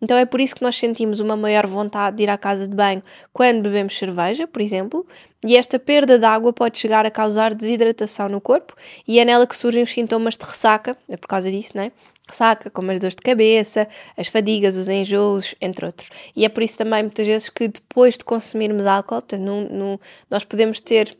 Então 0.00 0.16
é 0.16 0.24
por 0.24 0.40
isso 0.40 0.54
que 0.54 0.62
nós 0.62 0.76
sentimos 0.76 1.18
uma 1.18 1.36
maior 1.36 1.66
vontade 1.66 2.18
de 2.18 2.22
ir 2.22 2.30
à 2.30 2.38
casa 2.38 2.68
de 2.68 2.76
banho 2.76 3.02
quando 3.32 3.64
bebemos 3.64 3.98
cerveja, 3.98 4.46
por 4.46 4.62
exemplo, 4.62 5.04
e 5.44 5.56
esta 5.56 5.76
perda 5.76 6.16
de 6.16 6.24
água 6.24 6.52
pode 6.52 6.78
chegar 6.78 7.04
a 7.04 7.10
causar 7.10 7.52
desidratação 7.52 8.28
no 8.28 8.40
corpo 8.40 8.76
e 9.08 9.18
é 9.18 9.24
nela 9.24 9.44
que 9.44 9.56
surgem 9.56 9.82
os 9.82 9.90
sintomas 9.90 10.36
de 10.36 10.44
ressaca, 10.44 10.96
é 11.08 11.16
por 11.16 11.26
causa 11.26 11.50
disso, 11.50 11.72
não 11.74 11.82
é? 11.82 11.90
Ressaca, 12.28 12.70
como 12.70 12.92
as 12.92 13.00
dores 13.00 13.16
de 13.16 13.22
cabeça, 13.22 13.88
as 14.16 14.28
fadigas, 14.28 14.76
os 14.76 14.88
enjoos, 14.88 15.56
entre 15.60 15.84
outros. 15.84 16.10
E 16.36 16.44
é 16.44 16.48
por 16.48 16.62
isso 16.62 16.78
também, 16.78 17.02
muitas 17.02 17.26
vezes, 17.26 17.48
que 17.50 17.66
depois 17.66 18.16
de 18.16 18.24
consumirmos 18.24 18.86
álcool, 18.86 19.20
portanto, 19.20 19.42
no, 19.42 19.68
no, 19.68 20.00
nós 20.30 20.44
podemos 20.44 20.80
ter 20.80 21.14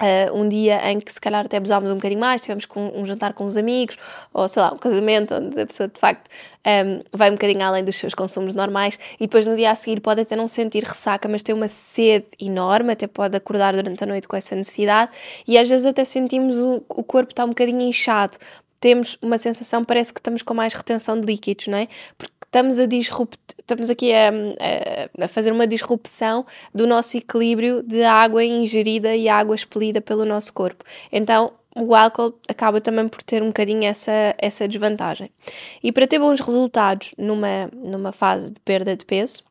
Uh, 0.00 0.34
um 0.34 0.48
dia 0.48 0.90
em 0.90 0.98
que 0.98 1.12
se 1.12 1.20
calhar 1.20 1.44
até 1.44 1.58
abusámos 1.58 1.90
um 1.90 1.96
bocadinho 1.96 2.20
mais, 2.20 2.40
tivemos 2.40 2.64
com, 2.64 2.90
um 2.94 3.04
jantar 3.04 3.34
com 3.34 3.44
os 3.44 3.54
amigos, 3.56 3.98
ou 4.32 4.48
sei 4.48 4.62
lá, 4.62 4.72
um 4.72 4.78
casamento 4.78 5.34
onde 5.34 5.60
a 5.60 5.66
pessoa 5.66 5.88
de 5.88 6.00
facto 6.00 6.26
um, 6.26 6.70
ehm, 6.70 7.02
vai 7.12 7.28
um 7.28 7.34
bocadinho 7.34 7.62
além 7.62 7.84
dos 7.84 7.98
seus 7.98 8.14
consumos 8.14 8.54
normais 8.54 8.98
e 9.16 9.26
depois 9.26 9.44
no 9.44 9.54
dia 9.54 9.70
a 9.70 9.74
seguir 9.74 10.00
pode 10.00 10.22
até 10.22 10.34
não 10.34 10.46
sentir 10.46 10.84
ressaca, 10.84 11.28
mas 11.28 11.42
ter 11.42 11.52
uma 11.52 11.68
sede 11.68 12.28
enorme, 12.40 12.94
até 12.94 13.06
pode 13.06 13.36
acordar 13.36 13.74
durante 13.74 14.02
a 14.02 14.06
noite 14.06 14.26
com 14.26 14.36
essa 14.36 14.56
necessidade 14.56 15.10
e 15.46 15.58
às 15.58 15.68
vezes 15.68 15.84
até 15.84 16.02
sentimos 16.02 16.58
o, 16.58 16.82
o 16.88 17.04
corpo 17.04 17.32
está 17.32 17.44
um 17.44 17.48
bocadinho 17.48 17.82
inchado, 17.82 18.38
temos 18.80 19.18
uma 19.20 19.36
sensação, 19.36 19.84
parece 19.84 20.12
que 20.12 20.20
estamos 20.20 20.40
com 20.40 20.54
mais 20.54 20.72
retenção 20.72 21.20
de 21.20 21.26
líquidos, 21.26 21.66
não 21.66 21.76
é? 21.76 21.86
Porque 22.16 22.39
estamos 22.50 22.80
a 22.80 22.86
disrupt, 22.86 23.38
estamos 23.60 23.88
aqui 23.90 24.12
a, 24.12 24.28
a, 24.28 25.24
a, 25.24 25.28
fazer 25.28 25.52
uma 25.52 25.68
disrupção 25.68 26.44
do 26.74 26.84
nosso 26.84 27.16
equilíbrio 27.16 27.80
de 27.80 28.02
água 28.02 28.44
ingerida 28.44 29.14
e 29.14 29.28
água 29.28 29.54
expelida 29.54 30.00
pelo 30.00 30.24
nosso 30.24 30.52
corpo. 30.52 30.84
Então, 31.12 31.52
o 31.76 31.94
álcool 31.94 32.34
acaba 32.48 32.80
também 32.80 33.08
por 33.08 33.22
ter 33.22 33.40
um 33.40 33.46
bocadinho 33.46 33.84
essa, 33.84 34.34
essa 34.36 34.66
desvantagem. 34.66 35.30
E 35.80 35.92
para 35.92 36.08
ter 36.08 36.18
bons 36.18 36.40
resultados 36.40 37.14
numa, 37.16 37.70
numa 37.72 38.12
fase 38.12 38.50
de 38.50 38.58
perda 38.58 38.96
de 38.96 39.06
peso, 39.06 39.44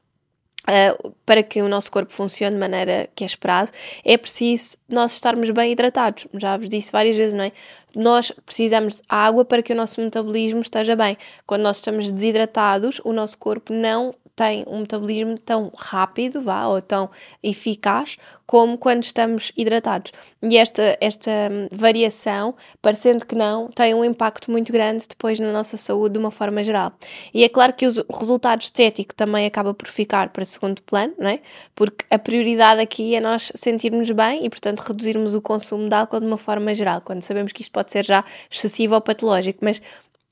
Uh, 0.67 1.11
para 1.25 1.41
que 1.41 1.61
o 1.61 1.69
nosso 1.69 1.89
corpo 1.91 2.11
funcione 2.11 2.53
de 2.53 2.59
maneira 2.59 3.09
que 3.15 3.23
é 3.23 3.27
esperado, 3.27 3.71
é 4.03 4.17
preciso 4.17 4.77
nós 4.87 5.13
estarmos 5.13 5.49
bem 5.51 5.71
hidratados. 5.71 6.27
Já 6.35 6.57
vos 6.57 6.69
disse 6.69 6.91
várias 6.91 7.15
vezes, 7.15 7.33
não 7.33 7.45
é? 7.45 7.51
Nós 7.95 8.31
precisamos 8.45 8.97
de 8.97 9.01
água 9.07 9.43
para 9.45 9.63
que 9.63 9.73
o 9.73 9.75
nosso 9.75 9.99
metabolismo 10.01 10.59
esteja 10.59 10.95
bem. 10.95 11.17
Quando 11.47 11.61
nós 11.61 11.77
estamos 11.77 12.11
desidratados, 12.11 13.01
o 13.03 13.13
nosso 13.13 13.37
corpo 13.37 13.73
não 13.73 14.13
tem 14.39 14.63
um 14.67 14.79
metabolismo 14.79 15.37
tão 15.37 15.69
rápido, 15.77 16.41
vá, 16.41 16.65
ou 16.65 16.81
tão 16.81 17.09
eficaz 17.43 18.15
como 18.45 18.77
quando 18.77 19.03
estamos 19.03 19.51
hidratados. 19.57 20.13
E 20.41 20.57
esta, 20.57 20.97
esta 21.01 21.29
hum, 21.51 21.67
variação, 21.69 22.55
parecendo 22.81 23.25
que 23.25 23.35
não, 23.35 23.67
tem 23.67 23.93
um 23.93 24.03
impacto 24.03 24.49
muito 24.49 24.71
grande 24.71 25.05
depois 25.09 25.41
na 25.41 25.51
nossa 25.51 25.75
saúde 25.75 26.13
de 26.13 26.19
uma 26.19 26.31
forma 26.31 26.63
geral. 26.63 26.93
E 27.33 27.43
é 27.43 27.49
claro 27.49 27.73
que 27.73 27.85
o 27.85 28.17
resultado 28.17 28.61
estético 28.61 29.13
também 29.13 29.45
acaba 29.45 29.73
por 29.73 29.89
ficar 29.89 30.29
para 30.29 30.45
segundo 30.45 30.81
plano, 30.83 31.13
não 31.19 31.29
é? 31.29 31.41
Porque 31.75 32.05
a 32.09 32.17
prioridade 32.17 32.79
aqui 32.79 33.15
é 33.15 33.19
nós 33.19 33.51
sentirmos 33.55 34.09
bem 34.09 34.45
e, 34.45 34.49
portanto, 34.49 34.79
reduzirmos 34.79 35.35
o 35.35 35.41
consumo 35.41 35.89
de 35.89 35.95
álcool 35.95 36.21
de 36.21 36.25
uma 36.27 36.37
forma 36.37 36.73
geral, 36.73 37.01
quando 37.01 37.23
sabemos 37.23 37.51
que 37.51 37.61
isto 37.61 37.73
pode 37.73 37.91
ser 37.91 38.05
já 38.05 38.23
excessivo 38.49 38.95
ou 38.95 39.01
patológico, 39.01 39.59
mas 39.63 39.81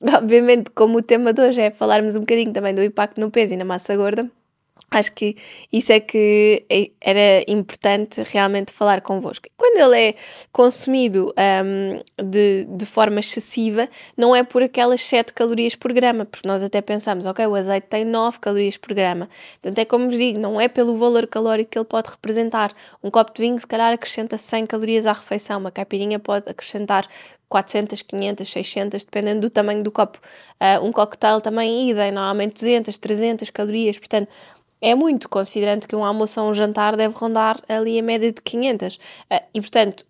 obviamente, 0.16 0.70
como 0.70 0.98
o 0.98 1.02
tema 1.02 1.32
de 1.32 1.42
hoje 1.42 1.60
é 1.60 1.70
falarmos 1.70 2.16
um 2.16 2.20
bocadinho 2.20 2.52
também 2.52 2.74
do 2.74 2.82
impacto 2.82 3.20
no 3.20 3.30
peso 3.30 3.54
e 3.54 3.56
na 3.56 3.64
massa 3.64 3.96
gorda, 3.96 4.30
acho 4.90 5.12
que 5.12 5.36
isso 5.72 5.92
é 5.92 6.00
que 6.00 6.64
é, 6.70 6.90
era 7.00 7.44
importante 7.50 8.22
realmente 8.26 8.72
falar 8.72 9.00
convosco. 9.00 9.46
Quando 9.56 9.76
ele 9.78 10.08
é 10.08 10.14
consumido 10.52 11.34
um, 11.36 12.24
de, 12.24 12.64
de 12.64 12.86
forma 12.86 13.20
excessiva, 13.20 13.88
não 14.16 14.34
é 14.34 14.42
por 14.42 14.62
aquelas 14.62 15.02
7 15.02 15.34
calorias 15.34 15.74
por 15.74 15.92
grama, 15.92 16.24
porque 16.24 16.48
nós 16.48 16.62
até 16.62 16.80
pensamos, 16.80 17.26
ok, 17.26 17.46
o 17.46 17.54
azeite 17.54 17.88
tem 17.88 18.04
9 18.04 18.38
calorias 18.38 18.76
por 18.76 18.94
grama. 18.94 19.28
Portanto, 19.60 19.78
é 19.78 19.84
como 19.84 20.06
vos 20.08 20.18
digo, 20.18 20.38
não 20.38 20.60
é 20.60 20.68
pelo 20.68 20.96
valor 20.96 21.26
calórico 21.26 21.72
que 21.72 21.78
ele 21.78 21.84
pode 21.84 22.10
representar. 22.10 22.72
Um 23.02 23.10
copo 23.10 23.32
de 23.34 23.42
vinho, 23.42 23.58
se 23.58 23.66
calhar, 23.66 23.92
acrescenta 23.92 24.38
100 24.38 24.66
calorias 24.66 25.06
à 25.06 25.12
refeição, 25.12 25.58
uma 25.58 25.70
caipirinha 25.70 26.18
pode 26.18 26.48
acrescentar 26.48 27.06
400, 27.48 28.02
500, 28.02 28.50
600, 28.50 29.04
dependendo 29.04 29.40
do 29.40 29.50
tamanho 29.50 29.82
do 29.82 29.90
copo. 29.90 30.18
Uh, 30.60 30.84
um 30.84 30.92
coquetel 30.92 31.40
também 31.40 31.90
idem, 31.90 32.12
normalmente 32.12 32.54
200, 32.54 32.96
300 32.98 33.50
calorias, 33.50 33.98
portanto, 33.98 34.28
é 34.80 34.94
muito, 34.94 35.28
considerando 35.28 35.86
que 35.88 35.96
um 35.96 36.04
almoço 36.04 36.40
ou 36.40 36.50
um 36.50 36.54
jantar 36.54 36.96
deve 36.96 37.14
rondar 37.16 37.60
ali 37.68 37.98
a 37.98 38.02
média 38.02 38.32
de 38.32 38.40
500. 38.40 38.96
Uh, 38.96 39.00
ah, 39.30 39.42
e, 39.52 39.60
portanto, 39.60 40.04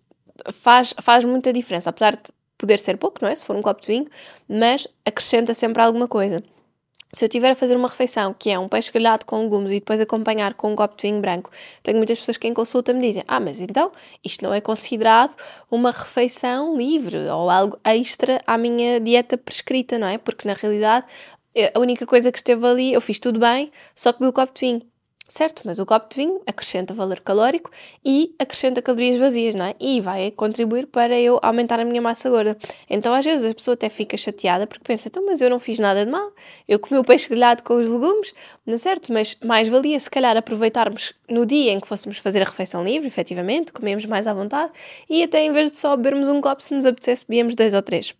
faz, 0.51 0.93
faz 1.01 1.25
muita 1.25 1.51
diferença, 1.51 1.89
apesar 1.89 2.15
de 2.15 2.23
poder 2.57 2.77
ser 2.77 2.97
pouco, 2.97 3.17
não 3.21 3.29
é? 3.29 3.35
Se 3.35 3.45
for 3.45 3.55
um 3.55 3.61
copo 3.61 3.81
de 3.81 3.87
vinho, 3.87 4.07
mas 4.47 4.87
acrescenta 5.05 5.53
sempre 5.53 5.81
alguma 5.81 6.07
coisa. 6.07 6.43
Se 7.11 7.25
eu 7.25 7.29
tiver 7.29 7.49
a 7.49 7.55
fazer 7.55 7.75
uma 7.75 7.87
refeição 7.87 8.35
que 8.37 8.51
é 8.51 8.59
um 8.59 8.67
peixe 8.67 8.91
grelhado 8.91 9.25
com 9.25 9.41
legumes 9.41 9.71
e 9.71 9.79
depois 9.79 9.99
acompanhar 9.99 10.53
com 10.53 10.71
um 10.71 10.75
copo 10.75 10.95
de 10.95 11.07
vinho 11.07 11.19
branco, 11.19 11.49
tenho 11.81 11.97
muitas 11.97 12.19
pessoas 12.19 12.37
que 12.37 12.47
em 12.47 12.53
consulta 12.53 12.93
me 12.93 13.01
dizem: 13.01 13.23
Ah, 13.27 13.39
mas 13.39 13.59
então 13.59 13.91
isto 14.23 14.43
não 14.43 14.53
é 14.53 14.61
considerado 14.61 15.35
uma 15.71 15.91
refeição 15.91 16.77
livre 16.77 17.17
ou 17.17 17.49
algo 17.49 17.79
extra 17.83 18.39
à 18.45 18.57
minha 18.59 18.99
dieta 18.99 19.37
prescrita, 19.37 19.97
não 19.97 20.07
é? 20.07 20.19
Porque 20.19 20.47
na 20.47 20.53
realidade 20.53 21.07
a 21.73 21.79
única 21.79 22.05
coisa 22.05 22.31
que 22.31 22.37
esteve 22.37 22.65
ali, 22.65 22.93
eu 22.93 23.01
fiz 23.01 23.19
tudo 23.19 23.39
bem, 23.39 23.71
só 23.95 24.13
que 24.13 24.19
bebi 24.19 24.29
o 24.29 24.33
copo 24.33 24.53
de 24.53 24.59
vinho 24.61 24.81
certo? 25.29 25.61
Mas 25.63 25.79
o 25.79 25.85
copo 25.85 26.09
de 26.09 26.15
vinho 26.17 26.41
acrescenta 26.45 26.93
valor 26.93 27.19
calórico 27.19 27.69
e 28.03 28.35
acrescenta 28.39 28.81
calorias 28.81 29.17
vazias, 29.19 29.55
não 29.55 29.65
é? 29.65 29.75
E 29.79 30.01
vai 30.01 30.31
contribuir 30.31 30.87
para 30.87 31.17
eu 31.19 31.39
aumentar 31.41 31.79
a 31.79 31.85
minha 31.85 32.01
massa 32.01 32.29
gorda. 32.29 32.57
Então, 32.89 33.13
às 33.13 33.23
vezes, 33.23 33.49
a 33.49 33.53
pessoa 33.53 33.73
até 33.75 33.89
fica 33.89 34.17
chateada 34.17 34.65
porque 34.65 34.83
pensa, 34.83 35.07
então, 35.07 35.23
mas 35.25 35.39
eu 35.39 35.49
não 35.49 35.59
fiz 35.59 35.77
nada 35.77 36.03
de 36.03 36.11
mal, 36.11 36.31
eu 36.67 36.79
comi 36.79 36.99
o 36.99 37.03
peixe 37.03 37.29
grelhado 37.29 37.63
com 37.63 37.75
os 37.75 37.87
legumes, 37.87 38.33
não 38.65 38.73
é 38.73 38.77
certo? 38.77 39.13
Mas 39.13 39.37
mais 39.43 39.67
valia, 39.67 39.99
se 39.99 40.09
calhar, 40.09 40.35
aproveitarmos 40.35 41.13
no 41.29 41.45
dia 41.45 41.71
em 41.71 41.79
que 41.79 41.87
fôssemos 41.87 42.17
fazer 42.17 42.41
a 42.41 42.45
refeição 42.45 42.83
livre, 42.83 43.07
efetivamente, 43.07 43.71
comemos 43.71 44.05
mais 44.05 44.25
à 44.25 44.33
vontade, 44.33 44.71
e 45.07 45.23
até 45.23 45.43
em 45.43 45.51
vez 45.51 45.71
de 45.71 45.77
só 45.77 45.95
bebermos 45.95 46.27
um 46.27 46.41
copo, 46.41 46.63
se 46.63 46.73
nos 46.73 46.85
apetecesse, 46.85 47.25
bebíamos 47.27 47.55
dois 47.55 47.73
ou 47.73 47.81
três. 47.81 48.15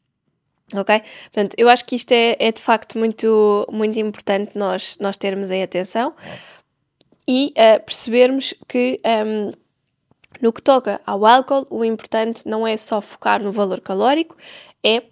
Ok? 0.75 1.01
Portanto, 1.33 1.55
eu 1.57 1.67
acho 1.67 1.83
que 1.83 1.95
isto 1.95 2.11
é, 2.11 2.35
é 2.37 2.51
de 2.51 2.61
facto 2.61 2.95
muito, 2.99 3.67
muito 3.71 3.97
importante 3.97 4.51
nós, 4.55 4.97
nós 4.99 5.17
termos 5.17 5.49
em 5.49 5.63
atenção 5.63 6.13
e 7.29 7.53
uh, 7.55 7.79
percebermos 7.85 8.55
que 8.67 8.99
um, 9.05 9.07
ehm, 9.07 9.51
no 10.41 10.51
que 10.51 10.63
toca 10.63 10.99
ao 11.05 11.23
álcool, 11.27 11.67
o 11.69 11.85
importante 11.85 12.47
não 12.47 12.65
é 12.65 12.75
só 12.75 12.99
focar 13.01 13.39
no 13.43 13.51
valor 13.51 13.81
calórico, 13.81 14.35
é 14.83 15.03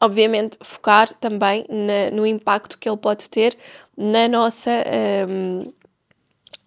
obviamente 0.00 0.56
focar 0.62 1.12
também 1.14 1.66
na, 1.68 2.14
no 2.14 2.24
impacto 2.24 2.78
que 2.78 2.88
ele 2.88 2.96
pode 2.96 3.28
ter 3.28 3.58
na 3.96 4.28
nossa 4.28 4.70
um, 4.70 5.62
ehm, 5.64 5.72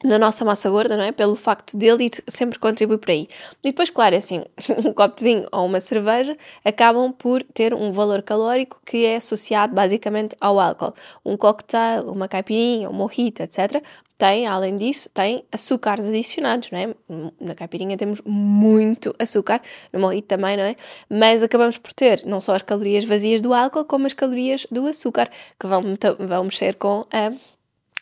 na 0.04 0.20
nossa 0.20 0.44
massa 0.44 0.70
gorda, 0.70 0.98
não 0.98 1.04
é? 1.04 1.12
Pelo 1.12 1.36
facto 1.36 1.78
dele 1.78 2.12
sempre 2.28 2.60
contribui 2.60 2.98
por 2.98 3.10
aí. 3.10 3.28
E 3.64 3.70
depois, 3.70 3.90
claro, 3.90 4.16
é 4.16 4.18
assim, 4.18 4.44
um 4.86 4.92
copo 4.92 5.18
de 5.18 5.24
vinho 5.24 5.48
ou 5.52 5.66
uma 5.66 5.80
cerveja 5.80 6.38
acabam 6.64 7.14
por 7.14 7.42
ter 7.42 7.74
um 7.74 7.92
valor 7.92 8.22
calórico 8.22 8.82
que 8.86 9.06
é 9.06 9.16
associado 9.16 9.74
basicamente 9.74 10.36
ao 10.42 10.60
álcool. 10.60 10.94
Um 11.24 11.38
cocktail, 11.38 12.12
uma 12.12 12.28
caipirinha, 12.28 12.90
um 12.90 12.94
mojito, 12.94 13.42
etc. 13.42 13.82
Tem, 14.24 14.48
além 14.48 14.78
disso, 14.78 15.10
tem 15.14 15.44
açúcares 15.52 16.08
adicionados, 16.08 16.72
não 16.72 16.80
é? 16.80 16.96
Na 17.42 17.54
caipirinha 17.54 17.98
temos 17.98 18.22
muito 18.26 19.14
açúcar, 19.20 19.62
no 19.92 20.00
mojito 20.00 20.30
também, 20.30 20.56
não 20.56 20.64
é? 20.64 20.78
Mas 21.10 21.44
acabamos 21.44 21.78
por 21.78 21.92
ter 21.92 22.26
não 22.26 22.40
só 22.40 22.56
as 22.56 22.62
calorias 22.62 23.04
vazias 23.04 23.42
do 23.42 23.54
álcool, 23.54 23.84
como 23.84 24.08
as 24.08 24.14
calorias 24.14 24.66
do 24.72 24.88
açúcar, 24.88 25.30
que 25.60 25.68
vão, 25.68 25.84
vão 26.18 26.46
mexer 26.46 26.76
com 26.76 27.06
a 27.12 27.34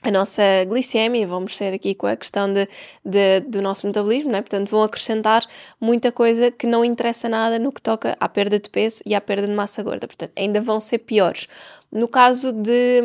a 0.04 0.10
nossa 0.10 0.42
glicemia, 0.68 1.28
vão 1.28 1.42
mexer 1.42 1.74
aqui 1.74 1.94
com 1.94 2.08
a 2.08 2.16
questão 2.16 2.52
de, 2.52 2.68
de, 3.06 3.42
do 3.42 3.62
nosso 3.62 3.86
metabolismo, 3.86 4.32
né? 4.32 4.42
portanto 4.42 4.70
vão 4.70 4.82
acrescentar 4.82 5.46
muita 5.80 6.12
coisa 6.12 6.50
que 6.50 6.66
não 6.66 6.84
interessa 6.84 7.30
nada 7.30 7.60
no 7.60 7.72
que 7.72 7.82
toca 7.82 8.18
à 8.20 8.28
perda 8.28 8.60
de 8.60 8.70
peso 8.70 9.02
e 9.06 9.14
à 9.14 9.22
perda 9.22 9.48
de 9.48 9.54
massa 9.54 9.84
gorda, 9.84 10.08
portanto 10.08 10.32
ainda 10.36 10.60
vão 10.60 10.80
ser 10.80 11.00
piores. 11.00 11.48
No 11.92 12.08
caso 12.08 12.54
de, 12.54 13.02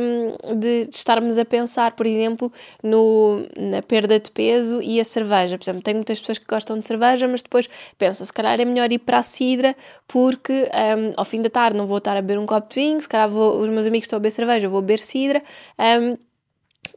de, 0.56 0.88
estarmos 0.88 1.36
a 1.38 1.44
pensar, 1.44 1.96
por 1.96 2.06
exemplo, 2.06 2.52
no, 2.80 3.44
na 3.56 3.82
perda 3.82 4.20
de 4.20 4.30
peso 4.30 4.80
e 4.80 5.00
a 5.00 5.04
cerveja, 5.04 5.58
por 5.58 5.64
exemplo, 5.64 5.82
tenho 5.82 5.96
muitas 5.96 6.20
pessoas 6.20 6.38
que 6.38 6.46
gostam 6.46 6.78
de 6.78 6.86
cerveja, 6.86 7.26
mas 7.26 7.42
depois 7.42 7.68
pensam, 7.98 8.24
se 8.24 8.32
calhar 8.32 8.60
é 8.60 8.64
melhor 8.64 8.92
ir 8.92 9.00
para 9.00 9.18
a 9.18 9.22
cidra 9.24 9.74
porque 10.06 10.70
um, 10.98 11.12
ao 11.16 11.24
fim 11.24 11.42
da 11.42 11.50
tarde 11.50 11.76
não 11.76 11.84
vou 11.84 11.98
estar 11.98 12.16
a 12.16 12.22
beber 12.22 12.38
um 12.38 12.46
copo 12.46 12.68
de 12.68 12.76
vinho, 12.76 13.00
se 13.00 13.08
calhar 13.08 13.28
vou, 13.28 13.58
os 13.58 13.68
meus 13.68 13.86
amigos 13.86 14.04
estão 14.04 14.18
a 14.18 14.20
beber 14.20 14.30
cerveja, 14.30 14.66
eu 14.66 14.70
vou 14.70 14.80
beber 14.80 15.00
cidra. 15.00 15.42
Um, 15.78 16.16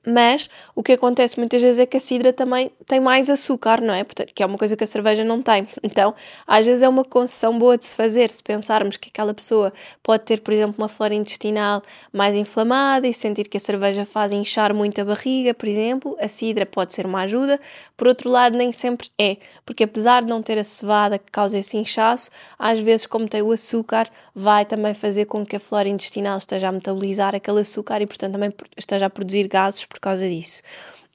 mas 0.05 0.49
o 0.75 0.83
que 0.83 0.93
acontece 0.93 1.37
muitas 1.37 1.61
vezes 1.61 1.79
é 1.79 1.85
que 1.85 1.97
a 1.97 1.99
cidra 1.99 2.31
também 2.33 2.71
tem 2.87 2.99
mais 2.99 3.29
açúcar, 3.29 3.81
não 3.81 3.93
é? 3.93 4.03
Portanto, 4.03 4.31
que 4.33 4.41
é 4.41 4.45
uma 4.45 4.57
coisa 4.57 4.75
que 4.75 4.83
a 4.83 4.87
cerveja 4.87 5.23
não 5.23 5.41
tem. 5.41 5.67
Então, 5.89 6.13
às 6.45 6.65
vezes 6.65 6.83
é 6.83 6.89
uma 6.89 7.03
concessão 7.03 7.57
boa 7.57 7.75
de 7.75 7.85
se 7.85 7.95
fazer, 7.95 8.29
se 8.29 8.43
pensarmos 8.43 8.95
que 8.95 9.09
aquela 9.09 9.33
pessoa 9.33 9.73
pode 10.03 10.23
ter, 10.23 10.39
por 10.41 10.53
exemplo, 10.53 10.75
uma 10.77 10.87
flora 10.87 11.15
intestinal 11.15 11.81
mais 12.13 12.35
inflamada 12.35 13.07
e 13.07 13.13
sentir 13.13 13.47
que 13.47 13.57
a 13.57 13.59
cerveja 13.59 14.05
faz 14.05 14.31
inchar 14.31 14.73
muito 14.73 15.01
a 15.01 15.05
barriga, 15.05 15.53
por 15.53 15.67
exemplo, 15.67 16.15
a 16.19 16.27
cidra 16.27 16.65
pode 16.65 16.93
ser 16.93 17.07
uma 17.07 17.21
ajuda. 17.21 17.59
Por 17.97 18.07
outro 18.07 18.29
lado, 18.29 18.55
nem 18.55 18.71
sempre 18.71 19.09
é, 19.19 19.37
porque 19.65 19.83
apesar 19.83 20.21
de 20.21 20.27
não 20.27 20.43
ter 20.43 20.59
a 20.59 20.63
cevada 20.63 21.17
que 21.17 21.31
causa 21.31 21.57
esse 21.57 21.75
inchaço, 21.75 22.29
às 22.57 22.79
vezes, 22.79 23.07
como 23.07 23.27
tem 23.27 23.41
o 23.41 23.51
açúcar, 23.51 24.09
vai 24.35 24.65
também 24.65 24.93
fazer 24.93 25.25
com 25.25 25.45
que 25.45 25.55
a 25.55 25.59
flora 25.59 25.89
intestinal 25.89 26.37
esteja 26.37 26.69
a 26.69 26.71
metabolizar 26.71 27.35
aquele 27.35 27.61
açúcar 27.61 28.01
e, 28.01 28.05
portanto, 28.05 28.33
também 28.33 28.53
esteja 28.77 29.07
a 29.07 29.09
produzir 29.09 29.47
gases 29.47 29.85
por 29.89 29.99
causa 29.99 30.29
disso. 30.29 30.61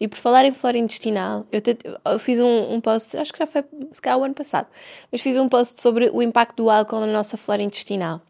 E 0.01 0.09
por 0.09 0.19
falar 0.19 0.45
em 0.45 0.53
flora 0.53 0.77
intestinal, 0.77 1.47
eu, 1.53 1.61
te, 1.61 1.79
eu 2.05 2.19
fiz 2.19 2.41
um, 2.41 2.75
um, 2.75 2.81
post, 2.81 3.17
acho 3.17 3.33
que 3.33 3.39
já 3.39 3.47
foi 3.47 3.65
se 3.93 4.03
calhar 4.03 4.19
o 4.19 4.25
ano 4.25 4.35
passado, 4.35 4.67
mas 5.11 5.21
fiz 5.21 5.37
um 5.37 5.49
post 5.49 5.81
sobre 5.81 6.11
o 6.13 6.21
impacto 6.21 6.57
do 6.57 6.69
álcool 6.69 7.01
na 7.01 7.07
nossa 7.07 7.37
flora 7.37 7.63
intestinal. 7.63 8.21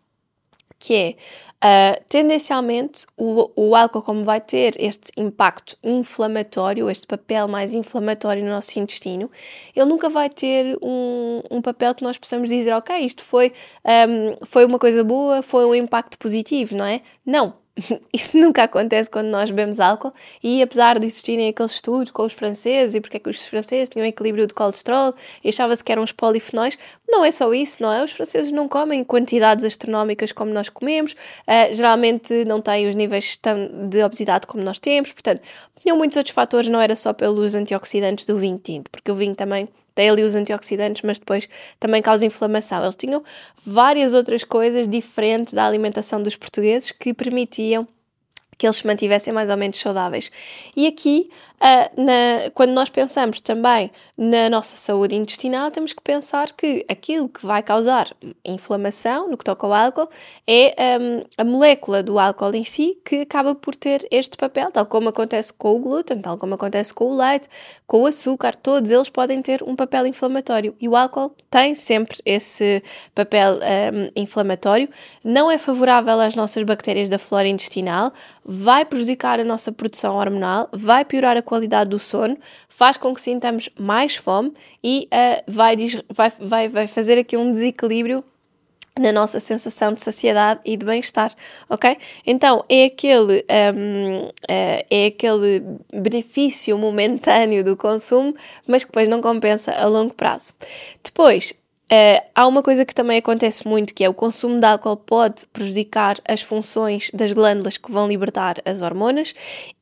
Que 0.78 0.94
é, 0.94 1.96
uh, 1.96 2.04
tendencialmente, 2.06 3.06
o, 3.16 3.50
o 3.56 3.74
álcool, 3.74 4.02
como 4.02 4.24
vai 4.24 4.42
ter 4.42 4.74
este 4.78 5.10
impacto 5.16 5.74
inflamatório, 5.82 6.90
este 6.90 7.06
papel 7.06 7.48
mais 7.48 7.72
inflamatório 7.72 8.44
no 8.44 8.50
nosso 8.50 8.78
intestino, 8.78 9.30
ele 9.74 9.86
nunca 9.86 10.10
vai 10.10 10.28
ter 10.28 10.76
um, 10.82 11.40
um 11.50 11.62
papel 11.62 11.94
que 11.94 12.04
nós 12.04 12.18
possamos 12.18 12.50
dizer, 12.50 12.74
ok, 12.74 12.94
isto 12.98 13.24
foi, 13.24 13.52
um, 13.86 14.44
foi 14.44 14.66
uma 14.66 14.78
coisa 14.78 15.02
boa, 15.02 15.42
foi 15.42 15.64
um 15.64 15.74
impacto 15.74 16.18
positivo, 16.18 16.76
não 16.76 16.84
é? 16.84 17.00
Não, 17.24 17.54
isso 18.12 18.38
nunca 18.38 18.62
acontece 18.62 19.10
quando 19.10 19.26
nós 19.26 19.50
bebemos 19.50 19.80
álcool 19.80 20.12
e 20.42 20.62
apesar 20.62 20.98
de 20.98 21.06
existirem 21.06 21.48
aqueles 21.48 21.72
estudos 21.72 22.10
com 22.10 22.22
os 22.22 22.32
franceses 22.32 22.94
e 22.94 23.00
porque 23.00 23.16
é 23.16 23.20
que 23.20 23.28
os 23.28 23.44
franceses 23.46 23.88
tinham 23.88 24.06
equilíbrio 24.06 24.46
de 24.46 24.54
colesterol 24.54 25.14
e 25.42 25.48
achava-se 25.48 25.82
que 25.82 25.90
eram 25.90 26.02
os 26.02 26.12
polifenóis, 26.12 26.78
não 27.08 27.24
é 27.24 27.32
só 27.32 27.52
isso, 27.52 27.82
não 27.82 27.92
é? 27.92 28.04
Os 28.04 28.12
franceses 28.12 28.52
não 28.52 28.68
comem 28.68 29.02
quantidades 29.02 29.64
astronómicas 29.64 30.30
como 30.30 30.52
nós 30.52 30.68
comemos, 30.68 31.12
uh, 31.12 31.74
geralmente 31.74 32.44
não 32.44 32.60
têm 32.60 32.88
os 32.88 32.94
níveis 32.94 33.38
de 33.88 34.02
obesidade 34.02 34.46
como 34.46 34.62
nós 34.62 34.78
temos, 34.78 35.12
portanto, 35.12 35.42
tinham 35.80 35.96
muitos 35.96 36.16
outros 36.16 36.34
fatores, 36.34 36.68
não 36.68 36.80
era 36.80 36.94
só 36.94 37.12
pelos 37.12 37.54
antioxidantes 37.54 38.24
do 38.24 38.36
vinho 38.38 38.58
tinto, 38.58 38.90
porque 38.90 39.10
o 39.10 39.14
vinho 39.14 39.34
também 39.34 39.68
tem 39.94 40.10
ali 40.10 40.22
os 40.22 40.34
antioxidantes, 40.34 41.02
mas 41.02 41.18
depois 41.18 41.48
também 41.78 42.02
causa 42.02 42.26
inflamação. 42.26 42.82
Eles 42.82 42.96
tinham 42.96 43.22
várias 43.64 44.14
outras 44.14 44.42
coisas 44.44 44.88
diferentes 44.88 45.54
da 45.54 45.66
alimentação 45.66 46.22
dos 46.22 46.36
portugueses 46.36 46.90
que 46.90 47.14
permitiam 47.14 47.86
que 48.56 48.66
eles 48.66 48.76
se 48.76 48.86
mantivessem 48.86 49.32
mais 49.32 49.50
ou 49.50 49.56
menos 49.56 49.78
saudáveis. 49.78 50.30
E 50.76 50.86
aqui, 50.86 51.30
uh, 51.60 52.02
na, 52.02 52.50
quando 52.54 52.70
nós 52.70 52.88
pensamos 52.88 53.40
também 53.40 53.90
na 54.16 54.48
nossa 54.48 54.76
saúde 54.76 55.16
intestinal, 55.16 55.70
temos 55.70 55.92
que 55.92 56.02
pensar 56.02 56.52
que 56.52 56.84
aquilo 56.88 57.28
que 57.28 57.44
vai 57.44 57.62
causar 57.62 58.14
inflamação, 58.44 59.28
no 59.28 59.36
que 59.36 59.44
toca 59.44 59.66
ao 59.66 59.72
álcool, 59.72 60.08
é 60.46 60.74
um, 61.00 61.24
a 61.36 61.44
molécula 61.44 62.02
do 62.02 62.18
álcool 62.18 62.54
em 62.54 62.64
si 62.64 62.98
que 63.04 63.22
acaba 63.22 63.54
por 63.54 63.74
ter 63.74 64.06
este 64.10 64.36
papel, 64.36 64.70
tal 64.70 64.86
como 64.86 65.08
acontece 65.08 65.52
com 65.52 65.74
o 65.74 65.78
glúten, 65.78 66.20
tal 66.20 66.38
como 66.38 66.54
acontece 66.54 66.92
com 66.92 67.06
o 67.06 67.16
leite, 67.16 67.48
com 67.86 68.02
o 68.02 68.06
açúcar, 68.06 68.54
todos 68.56 68.90
eles 68.90 69.08
podem 69.08 69.42
ter 69.42 69.62
um 69.62 69.76
papel 69.76 70.06
inflamatório. 70.06 70.74
E 70.80 70.88
o 70.88 70.96
álcool 70.96 71.34
tem 71.50 71.74
sempre 71.74 72.18
esse 72.24 72.82
papel 73.14 73.54
um, 73.56 74.10
inflamatório, 74.16 74.88
não 75.22 75.50
é 75.50 75.58
favorável 75.58 76.20
às 76.20 76.34
nossas 76.34 76.62
bactérias 76.62 77.08
da 77.08 77.18
flora 77.18 77.48
intestinal, 77.48 78.12
vai 78.44 78.84
prejudicar 78.84 79.40
a 79.40 79.44
nossa 79.44 79.72
produção 79.72 80.16
hormonal, 80.16 80.68
vai 80.72 81.04
piorar 81.04 81.36
a 81.36 81.42
qualidade 81.42 81.90
do 81.90 81.98
sono, 81.98 82.36
faz 82.68 82.96
com 82.96 83.14
que 83.14 83.20
sintamos 83.20 83.68
mais 83.78 84.16
fome 84.16 84.52
e 84.82 85.08
uh, 85.12 85.42
vai, 85.50 85.76
vai, 86.10 86.32
vai, 86.38 86.68
vai 86.68 86.86
fazer 86.88 87.18
aqui 87.18 87.36
um 87.36 87.52
desequilíbrio 87.52 88.22
na 88.98 89.10
nossa 89.10 89.40
sensação 89.40 89.92
de 89.92 90.00
saciedade 90.00 90.60
e 90.64 90.76
de 90.76 90.86
bem-estar, 90.86 91.34
ok? 91.68 91.96
Então 92.24 92.64
é 92.68 92.84
aquele, 92.84 93.44
um, 93.76 94.26
uh, 94.26 94.32
eh, 94.48 94.86
é 94.88 95.06
aquele 95.06 95.62
benefício 95.92 96.78
momentâneo 96.78 97.64
do 97.64 97.76
consumo, 97.76 98.34
mas 98.66 98.84
que 98.84 98.90
depois 98.90 99.08
não 99.08 99.20
compensa 99.20 99.72
a 99.72 99.86
longo 99.86 100.14
prazo. 100.14 100.54
Depois, 101.02 101.52
Uh, 101.84 102.24
há 102.34 102.46
uma 102.46 102.62
coisa 102.62 102.84
que 102.84 102.94
também 102.94 103.18
acontece 103.18 103.68
muito, 103.68 103.94
que 103.94 104.02
é 104.02 104.08
o 104.08 104.14
consumo 104.14 104.58
de 104.58 104.66
álcool 104.66 104.96
pode 104.96 105.46
prejudicar 105.52 106.16
as 106.26 106.40
funções 106.40 107.10
das 107.12 107.30
glândulas 107.32 107.76
que 107.76 107.92
vão 107.92 108.08
libertar 108.08 108.56
as 108.64 108.80
hormonas 108.80 109.34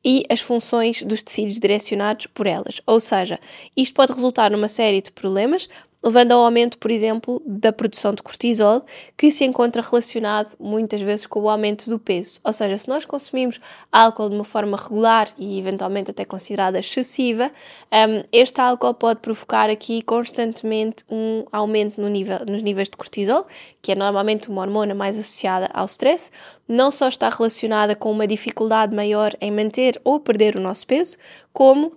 e 0.03 0.25
as 0.29 0.41
funções 0.41 1.01
dos 1.01 1.23
tecidos 1.23 1.59
direcionados 1.59 2.27
por 2.27 2.45
elas. 2.45 2.81
Ou 2.85 2.99
seja, 2.99 3.39
isto 3.75 3.93
pode 3.93 4.11
resultar 4.11 4.51
numa 4.51 4.67
série 4.67 5.01
de 5.01 5.13
problemas, 5.13 5.69
levando 6.03 6.33
ao 6.33 6.43
aumento, 6.43 6.77
por 6.77 6.91
exemplo, 6.91 7.41
da 7.45 7.71
produção 7.71 8.13
de 8.13 8.21
cortisol, 8.21 8.83
que 9.17 9.31
se 9.31 9.45
encontra 9.45 9.81
relacionado 9.81 10.55
muitas 10.59 10.99
vezes 11.01 11.25
com 11.25 11.39
o 11.39 11.49
aumento 11.49 11.89
do 11.89 11.97
peso. 11.97 12.41
Ou 12.43 12.51
seja, 12.51 12.77
se 12.77 12.89
nós 12.89 13.05
consumimos 13.05 13.59
álcool 13.91 14.29
de 14.29 14.35
uma 14.35 14.43
forma 14.43 14.75
regular 14.75 15.29
e 15.37 15.57
eventualmente 15.57 16.11
até 16.11 16.25
considerada 16.25 16.77
excessiva, 16.77 17.49
um, 17.91 18.23
este 18.31 18.59
álcool 18.59 18.93
pode 18.93 19.21
provocar 19.21 19.69
aqui 19.69 20.01
constantemente 20.01 21.05
um 21.09 21.45
aumento 21.51 22.01
no 22.01 22.09
nível, 22.09 22.39
nos 22.47 22.61
níveis 22.61 22.89
de 22.89 22.97
cortisol, 22.97 23.47
que 23.81 23.93
é 23.93 23.95
normalmente 23.95 24.49
uma 24.49 24.61
hormona 24.61 24.93
mais 24.93 25.17
associada 25.17 25.69
ao 25.73 25.85
stress, 25.85 26.31
não 26.67 26.91
só 26.91 27.07
está 27.07 27.29
relacionada 27.29 27.95
com 27.95 28.11
uma 28.11 28.27
dificuldade 28.27 28.95
maior 28.95 29.33
em 29.39 29.51
manter 29.51 29.99
ou 30.03 30.19
perder 30.19 30.57
o 30.57 30.59
nosso 30.59 30.85
peso, 30.85 31.17
como 31.53 31.93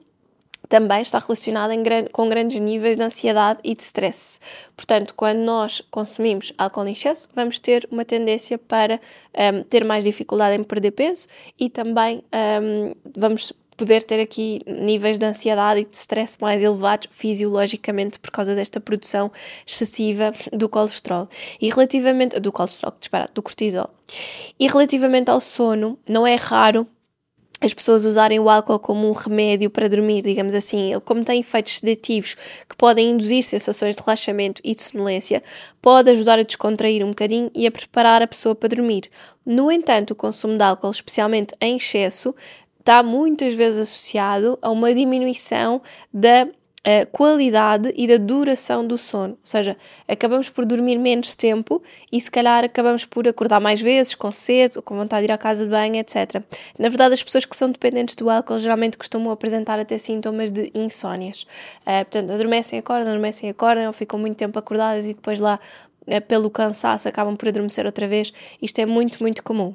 também 0.69 1.03
está 1.03 1.19
relacionada 1.19 1.75
em, 1.75 1.83
com 2.13 2.29
grandes 2.29 2.61
níveis 2.61 2.97
de 2.97 3.03
ansiedade 3.03 3.61
e 3.63 3.75
de 3.75 3.83
stress. 3.83 4.39
Portanto, 4.77 5.15
quando 5.15 5.39
nós 5.39 5.83
consumimos 5.91 6.53
álcool 6.59 6.87
em 6.87 6.93
excesso, 6.93 7.29
vamos 7.35 7.59
ter 7.59 7.89
uma 7.91 8.05
tendência 8.05 8.59
para 8.59 9.01
um, 9.35 9.63
ter 9.63 9.85
mais 9.85 10.05
dificuldade 10.05 10.61
em 10.61 10.65
perder 10.65 10.93
peso 10.93 11.29
e 11.59 11.69
também 11.71 12.23
um, 12.63 12.95
vamos 13.17 13.53
poder 13.77 14.03
ter 14.03 14.21
aqui 14.21 14.63
níveis 14.67 15.19
de 15.19 15.27
ansiedade 15.27 15.81
e 15.81 15.85
de 15.85 15.95
stress 15.95 16.39
mais 16.41 16.63
elevados 16.63 17.09
fisiologicamente 17.13 18.19
por 18.19 18.31
causa 18.31 18.55
desta 18.55 18.81
produção 18.81 19.31
excessiva 19.67 20.33
do 20.53 20.69
colesterol. 20.69 21.29
E 21.61 21.69
relativamente 21.69 22.41
do 22.41 22.51
colesterol, 22.51 22.95
disparado, 22.99 23.33
do 23.35 23.43
cortisol. 23.43 23.91
E 24.59 24.67
relativamente 24.67 25.31
ao 25.31 25.41
sono, 25.41 25.99
não 26.09 26.27
é 26.27 26.37
raro 26.37 26.87
as 27.61 27.73
pessoas 27.73 28.05
usarem 28.05 28.39
o 28.39 28.51
álcool 28.51 28.79
como 28.79 29.09
um 29.09 29.13
remédio 29.13 29.71
para 29.71 29.89
dormir, 29.89 30.23
digamos 30.23 30.55
assim, 30.55 30.93
como 31.05 31.25
tem 31.25 31.41
efeitos 31.41 31.79
sedativos 31.79 32.37
que 32.69 32.77
podem 32.77 33.11
induzir 33.11 33.43
sensações 33.43 33.97
de 33.97 34.03
relaxamento 34.03 34.61
e 34.63 34.75
de 34.75 34.83
sonolência, 34.83 35.43
pode 35.81 36.11
ajudar 36.11 36.39
a 36.39 36.43
descontrair 36.43 37.05
um 37.05 37.09
bocadinho 37.09 37.51
e 37.55 37.67
a 37.67 37.71
preparar 37.71 38.23
a 38.23 38.27
pessoa 38.27 38.55
para 38.55 38.69
dormir. 38.69 39.05
No 39.45 39.73
entanto, 39.73 40.11
o 40.11 40.15
consumo 40.17 40.57
de 40.57 40.63
álcool, 40.63 40.91
especialmente 40.91 41.55
em 41.61 41.77
excesso, 41.77 42.35
está 42.79 43.03
muitas 43.03 43.55
vezes 43.55 43.81
associado 43.81 44.59
a 44.61 44.71
uma 44.71 44.95
diminuição 44.95 45.81
da 46.13 46.47
a 46.87 47.05
qualidade 47.05 47.93
e 47.97 48.07
da 48.07 48.17
duração 48.17 48.87
do 48.87 48.97
sono. 48.97 49.33
Ou 49.33 49.39
seja, 49.43 49.77
acabamos 50.07 50.49
por 50.49 50.65
dormir 50.65 50.99
menos 50.99 51.35
tempo 51.35 51.83
e 52.13 52.21
se 52.21 52.31
calhar 52.31 52.63
acabamos 52.63 53.05
por 53.05 53.27
acordar 53.27 53.59
mais 53.61 53.81
vezes, 53.81 54.15
com 54.15 54.31
sede, 54.31 54.81
com 54.81 54.97
vontade 54.97 55.27
de 55.27 55.33
ir 55.33 55.35
à 55.35 55.39
casa 55.39 55.65
de 55.65 55.71
banho, 55.71 55.97
etc. 55.97 56.41
Na 56.79 56.89
verdade, 56.89 57.15
as 57.15 57.23
pessoas 57.25 57.45
que 57.45 57.57
são 57.57 57.69
dependentes 57.69 58.15
do 58.15 58.31
álcool 58.31 58.61
geralmente 58.61 58.97
costumam 58.97 59.33
apresentar 59.33 59.81
até 59.81 59.99
sintomas 59.99 60.53
de 60.53 60.71
insónias. 60.73 61.43
Uh, 61.83 62.05
portanto, 62.05 62.31
adormecem, 62.31 62.79
acordam, 62.79 63.09
adormecem, 63.09 63.51
acordam, 63.51 63.93
ficam 63.93 64.17
muito 64.17 64.37
tempo 64.37 64.57
acordadas 64.57 65.07
e 65.07 65.15
depois 65.15 65.41
lá, 65.41 65.59
uh, 66.07 66.21
pelo 66.21 66.49
cansaço, 66.49 67.09
acabam 67.09 67.37
por 67.37 67.49
adormecer 67.49 67.85
outra 67.85 68.07
vez. 68.07 68.33
Isto 68.63 68.79
é 68.79 68.87
muito, 68.87 69.21
muito 69.21 69.43
comum. 69.43 69.75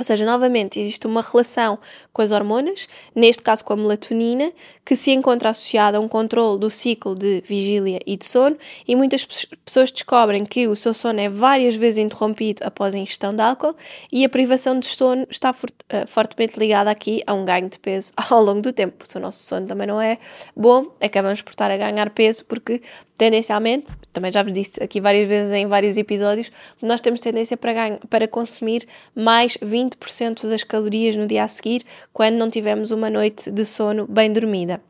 Ou 0.00 0.04
seja, 0.04 0.24
novamente, 0.24 0.80
existe 0.80 1.06
uma 1.06 1.20
relação 1.20 1.78
com 2.10 2.22
as 2.22 2.32
hormonas, 2.32 2.88
neste 3.14 3.42
caso 3.42 3.62
com 3.62 3.74
a 3.74 3.76
melatonina, 3.76 4.50
que 4.82 4.96
se 4.96 5.10
encontra 5.10 5.50
associada 5.50 5.98
a 5.98 6.00
um 6.00 6.08
controle 6.08 6.58
do 6.58 6.70
ciclo 6.70 7.14
de 7.14 7.42
vigília 7.46 8.00
e 8.06 8.16
de 8.16 8.24
sono, 8.24 8.56
e 8.88 8.96
muitas 8.96 9.26
pessoas 9.62 9.92
descobrem 9.92 10.46
que 10.46 10.66
o 10.66 10.74
seu 10.74 10.94
sono 10.94 11.20
é 11.20 11.28
várias 11.28 11.74
vezes 11.74 11.98
interrompido 11.98 12.62
após 12.64 12.94
a 12.94 12.98
ingestão 12.98 13.34
de 13.36 13.42
álcool 13.42 13.76
e 14.10 14.24
a 14.24 14.28
privação 14.30 14.80
de 14.80 14.86
sono 14.86 15.26
está 15.28 15.50
uh, 15.50 16.06
fortemente 16.06 16.58
ligada 16.58 16.90
aqui 16.90 17.22
a 17.26 17.34
um 17.34 17.44
ganho 17.44 17.68
de 17.68 17.78
peso 17.78 18.10
ao 18.30 18.42
longo 18.42 18.62
do 18.62 18.72
tempo. 18.72 19.06
Se 19.06 19.18
o 19.18 19.20
nosso 19.20 19.42
sono 19.42 19.66
também 19.66 19.86
não 19.86 20.00
é 20.00 20.16
bom, 20.56 20.86
acabamos 20.98 21.42
por 21.42 21.50
estar 21.50 21.70
a 21.70 21.76
ganhar 21.76 22.08
peso 22.08 22.42
porque 22.46 22.80
tendencialmente, 23.20 23.92
também 24.14 24.32
já 24.32 24.42
vos 24.42 24.50
disse 24.50 24.82
aqui 24.82 24.98
várias 24.98 25.28
vezes 25.28 25.52
em 25.52 25.66
vários 25.66 25.98
episódios, 25.98 26.50
nós 26.80 27.02
temos 27.02 27.20
tendência 27.20 27.54
para, 27.54 27.98
para 28.08 28.26
consumir 28.26 28.86
mais 29.14 29.58
20% 29.58 30.48
das 30.48 30.64
calorias 30.64 31.14
no 31.16 31.26
dia 31.26 31.44
a 31.44 31.48
seguir 31.48 31.84
quando 32.14 32.36
não 32.36 32.48
tivermos 32.48 32.92
uma 32.92 33.10
noite 33.10 33.50
de 33.50 33.62
sono 33.66 34.06
bem 34.08 34.32
dormida. 34.32 34.80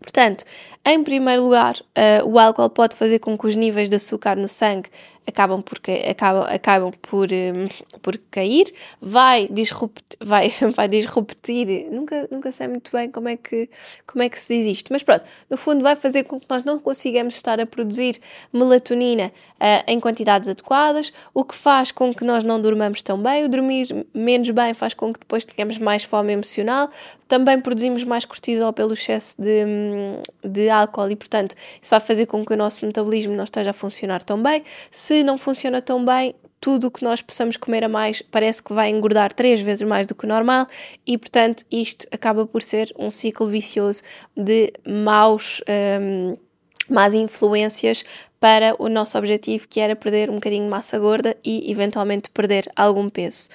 Portanto, 0.00 0.42
em 0.86 1.04
primeiro 1.04 1.42
lugar, 1.42 1.74
uh, 1.76 2.26
o 2.26 2.38
álcool 2.38 2.70
pode 2.70 2.96
fazer 2.96 3.18
com 3.18 3.36
que 3.36 3.46
os 3.46 3.54
níveis 3.54 3.90
de 3.90 3.96
açúcar 3.96 4.36
no 4.36 4.48
sangue 4.48 4.88
acabam 5.26 5.62
por, 5.62 5.78
acabam, 6.08 6.44
acabam 6.48 6.92
por, 7.02 7.28
um, 7.32 7.66
por 8.00 8.16
cair, 8.30 8.72
vai, 9.00 9.46
disrupt, 9.50 10.16
vai, 10.20 10.52
vai 10.74 10.88
disruptir, 10.88 11.86
nunca, 11.90 12.28
nunca 12.30 12.52
sei 12.52 12.68
muito 12.68 12.90
bem 12.92 13.10
como 13.10 13.28
é, 13.28 13.36
que, 13.36 13.68
como 14.06 14.22
é 14.22 14.28
que 14.28 14.40
se 14.40 14.56
diz 14.56 14.78
isto, 14.78 14.92
mas 14.92 15.02
pronto, 15.02 15.24
no 15.48 15.56
fundo 15.56 15.82
vai 15.82 15.96
fazer 15.96 16.24
com 16.24 16.38
que 16.38 16.46
nós 16.48 16.64
não 16.64 16.78
consigamos 16.78 17.34
estar 17.34 17.60
a 17.60 17.66
produzir 17.66 18.20
melatonina 18.52 19.32
uh, 19.56 19.84
em 19.86 20.00
quantidades 20.00 20.48
adequadas, 20.48 21.12
o 21.32 21.44
que 21.44 21.54
faz 21.54 21.92
com 21.92 22.12
que 22.12 22.24
nós 22.24 22.44
não 22.44 22.60
dormamos 22.60 23.02
tão 23.02 23.20
bem, 23.22 23.44
o 23.44 23.48
dormir 23.48 24.06
menos 24.14 24.50
bem 24.50 24.74
faz 24.74 24.94
com 24.94 25.12
que 25.12 25.20
depois 25.20 25.44
tenhamos 25.44 25.78
mais 25.78 26.04
fome 26.04 26.32
emocional, 26.32 26.90
também 27.30 27.60
produzimos 27.60 28.02
mais 28.02 28.24
cortisol 28.24 28.72
pelo 28.72 28.92
excesso 28.92 29.40
de, 29.40 29.64
hum, 29.64 30.20
de 30.44 30.68
álcool 30.68 31.08
e, 31.12 31.14
portanto, 31.14 31.54
isso 31.80 31.88
vai 31.88 32.00
fazer 32.00 32.26
com 32.26 32.44
que 32.44 32.52
o 32.52 32.56
nosso 32.56 32.84
metabolismo 32.84 33.32
não 33.36 33.44
esteja 33.44 33.70
a 33.70 33.72
funcionar 33.72 34.20
tão 34.24 34.42
bem. 34.42 34.64
Se 34.90 35.09
não 35.24 35.36
funciona 35.36 35.82
tão 35.82 36.04
bem, 36.04 36.34
tudo 36.60 36.88
o 36.88 36.90
que 36.90 37.02
nós 37.02 37.22
possamos 37.22 37.56
comer 37.56 37.84
a 37.84 37.88
mais 37.88 38.20
parece 38.22 38.62
que 38.62 38.72
vai 38.72 38.90
engordar 38.90 39.32
três 39.32 39.60
vezes 39.60 39.86
mais 39.86 40.06
do 40.06 40.14
que 40.14 40.24
o 40.24 40.28
normal 40.28 40.66
e, 41.06 41.16
portanto, 41.16 41.64
isto 41.70 42.06
acaba 42.10 42.46
por 42.46 42.62
ser 42.62 42.92
um 42.98 43.10
ciclo 43.10 43.48
vicioso 43.48 44.02
de 44.36 44.72
maus. 44.86 45.62
Um, 46.00 46.36
más 46.90 47.14
influências 47.14 48.04
para 48.38 48.74
o 48.78 48.88
nosso 48.88 49.16
objetivo, 49.16 49.68
que 49.68 49.80
era 49.80 49.94
perder 49.94 50.30
um 50.30 50.34
bocadinho 50.34 50.64
de 50.64 50.70
massa 50.70 50.98
gorda 50.98 51.36
e 51.44 51.70
eventualmente 51.70 52.30
perder 52.30 52.70
algum 52.74 53.08
peso. 53.08 53.48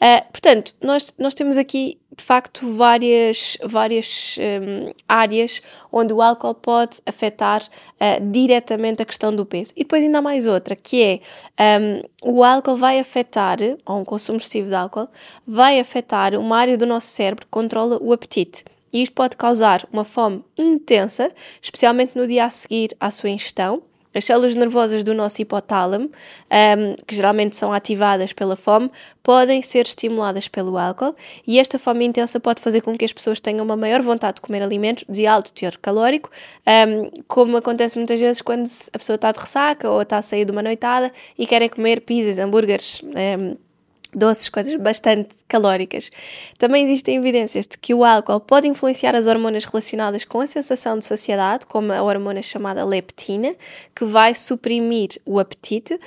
Uh, 0.00 0.32
portanto, 0.32 0.74
nós, 0.80 1.12
nós 1.18 1.34
temos 1.34 1.58
aqui 1.58 1.98
de 2.16 2.24
facto 2.24 2.72
várias, 2.72 3.58
várias 3.62 4.36
um, 4.38 4.92
áreas 5.06 5.60
onde 5.92 6.14
o 6.14 6.22
álcool 6.22 6.54
pode 6.54 6.98
afetar 7.04 7.62
uh, 7.62 8.30
diretamente 8.30 9.02
a 9.02 9.04
questão 9.04 9.34
do 9.34 9.44
peso. 9.44 9.74
E 9.76 9.80
depois 9.80 10.02
ainda 10.02 10.18
há 10.18 10.22
mais 10.22 10.46
outra, 10.46 10.74
que 10.74 11.02
é 11.02 11.78
um, 11.78 12.36
o 12.36 12.44
álcool 12.44 12.76
vai 12.76 12.98
afetar, 12.98 13.58
ou 13.84 14.00
um 14.00 14.04
consumo 14.04 14.38
excessivo 14.38 14.68
de 14.68 14.74
álcool, 14.74 15.08
vai 15.46 15.78
afetar 15.78 16.34
uma 16.34 16.56
área 16.56 16.78
do 16.78 16.86
nosso 16.86 17.08
cérebro 17.08 17.44
que 17.44 17.50
controla 17.50 17.98
o 18.00 18.10
apetite. 18.12 18.64
E 18.92 19.02
isto 19.02 19.14
pode 19.14 19.36
causar 19.36 19.86
uma 19.92 20.04
fome 20.04 20.44
intensa, 20.56 21.30
especialmente 21.62 22.16
no 22.16 22.26
dia 22.26 22.44
a 22.44 22.50
seguir 22.50 22.96
à 22.98 23.10
sua 23.10 23.30
ingestão, 23.30 23.82
as 24.14 24.24
células 24.24 24.56
nervosas 24.56 25.04
do 25.04 25.14
nosso 25.14 25.40
hipotálamo, 25.40 26.06
um, 26.06 26.96
que 27.06 27.14
geralmente 27.14 27.56
são 27.56 27.72
ativadas 27.72 28.32
pela 28.32 28.56
fome, 28.56 28.90
podem 29.22 29.62
ser 29.62 29.86
estimuladas 29.86 30.48
pelo 30.48 30.76
álcool 30.76 31.14
e 31.46 31.58
esta 31.60 31.78
fome 31.78 32.04
intensa 32.04 32.40
pode 32.40 32.60
fazer 32.60 32.80
com 32.80 32.96
que 32.96 33.04
as 33.04 33.12
pessoas 33.12 33.40
tenham 33.40 33.64
uma 33.64 33.76
maior 33.76 34.02
vontade 34.02 34.36
de 34.36 34.40
comer 34.40 34.62
alimentos 34.62 35.04
de 35.08 35.26
alto 35.26 35.52
teor 35.52 35.76
calórico, 35.80 36.30
um, 36.66 37.10
como 37.28 37.56
acontece 37.56 37.96
muitas 37.96 38.18
vezes 38.18 38.42
quando 38.42 38.68
a 38.92 38.98
pessoa 38.98 39.14
está 39.14 39.30
de 39.30 39.38
ressaca 39.38 39.88
ou 39.88 40.02
está 40.02 40.18
a 40.18 40.22
sair 40.22 40.44
de 40.44 40.50
uma 40.50 40.62
noitada 40.62 41.12
e 41.38 41.46
quer 41.46 41.68
comer 41.68 42.00
pizzas, 42.00 42.38
hambúrgueres. 42.38 43.00
Um, 43.04 43.69
doces, 44.12 44.48
coisas 44.48 44.74
bastante 44.76 45.28
calóricas. 45.48 46.10
Também 46.58 46.84
existem 46.84 47.16
evidências 47.16 47.66
de 47.66 47.78
que 47.78 47.94
o 47.94 48.04
álcool 48.04 48.40
pode 48.40 48.66
influenciar 48.66 49.14
as 49.14 49.26
hormonas 49.26 49.64
relacionadas 49.64 50.24
com 50.24 50.40
a 50.40 50.46
sensação 50.46 50.98
de 50.98 51.04
saciedade, 51.04 51.66
como 51.66 51.92
a 51.92 52.02
hormona 52.02 52.42
chamada 52.42 52.84
leptina, 52.84 53.54
que 53.94 54.04
vai 54.04 54.34
suprimir 54.34 55.20
o 55.24 55.38
apetite, 55.38 55.98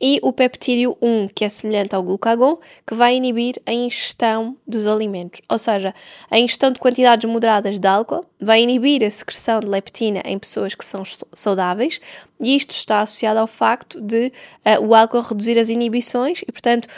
e 0.00 0.20
o 0.22 0.32
peptídeo 0.32 0.96
1, 1.02 1.28
que 1.28 1.44
é 1.44 1.48
semelhante 1.48 1.94
ao 1.94 2.02
glucagon, 2.02 2.58
que 2.86 2.94
vai 2.94 3.16
inibir 3.16 3.60
a 3.66 3.72
ingestão 3.72 4.56
dos 4.66 4.86
alimentos. 4.86 5.40
Ou 5.48 5.58
seja, 5.58 5.94
a 6.30 6.38
ingestão 6.38 6.70
de 6.70 6.78
quantidades 6.78 7.28
moderadas 7.28 7.78
de 7.78 7.88
álcool 7.88 8.24
vai 8.40 8.62
inibir 8.62 9.02
a 9.04 9.10
secreção 9.10 9.60
de 9.60 9.66
leptina 9.66 10.22
em 10.24 10.38
pessoas 10.38 10.74
que 10.74 10.84
são 10.84 11.02
saudáveis, 11.32 12.00
e 12.40 12.54
isto 12.54 12.70
está 12.70 13.00
associado 13.00 13.40
ao 13.40 13.46
facto 13.46 14.00
de 14.00 14.32
uh, 14.64 14.86
o 14.86 14.94
álcool 14.94 15.20
reduzir 15.20 15.58
as 15.58 15.68
inibições 15.68 16.42
e, 16.42 16.52
portanto, 16.52 16.88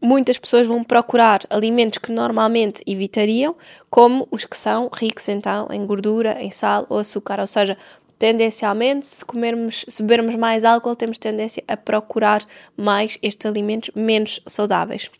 muitas 0.00 0.38
pessoas 0.38 0.66
vão 0.66 0.82
procurar 0.84 1.40
alimentos 1.50 1.98
que 1.98 2.12
normalmente 2.12 2.82
evitariam, 2.86 3.56
como 3.90 4.26
os 4.30 4.44
que 4.44 4.56
são 4.56 4.88
ricos 4.92 5.28
então 5.28 5.68
em 5.70 5.84
gordura, 5.84 6.40
em 6.40 6.50
sal 6.50 6.86
ou 6.88 6.98
açúcar, 6.98 7.40
ou 7.40 7.46
seja, 7.46 7.76
tendencialmente, 8.18 9.06
se 9.06 9.24
comermos, 9.24 9.84
se 9.88 10.02
bebermos 10.02 10.34
mais 10.34 10.64
álcool, 10.64 10.96
temos 10.96 11.18
tendência 11.18 11.62
a 11.68 11.76
procurar 11.76 12.44
mais 12.76 13.18
estes 13.22 13.46
alimentos 13.46 13.90
menos 13.94 14.40
saudáveis. 14.46 15.10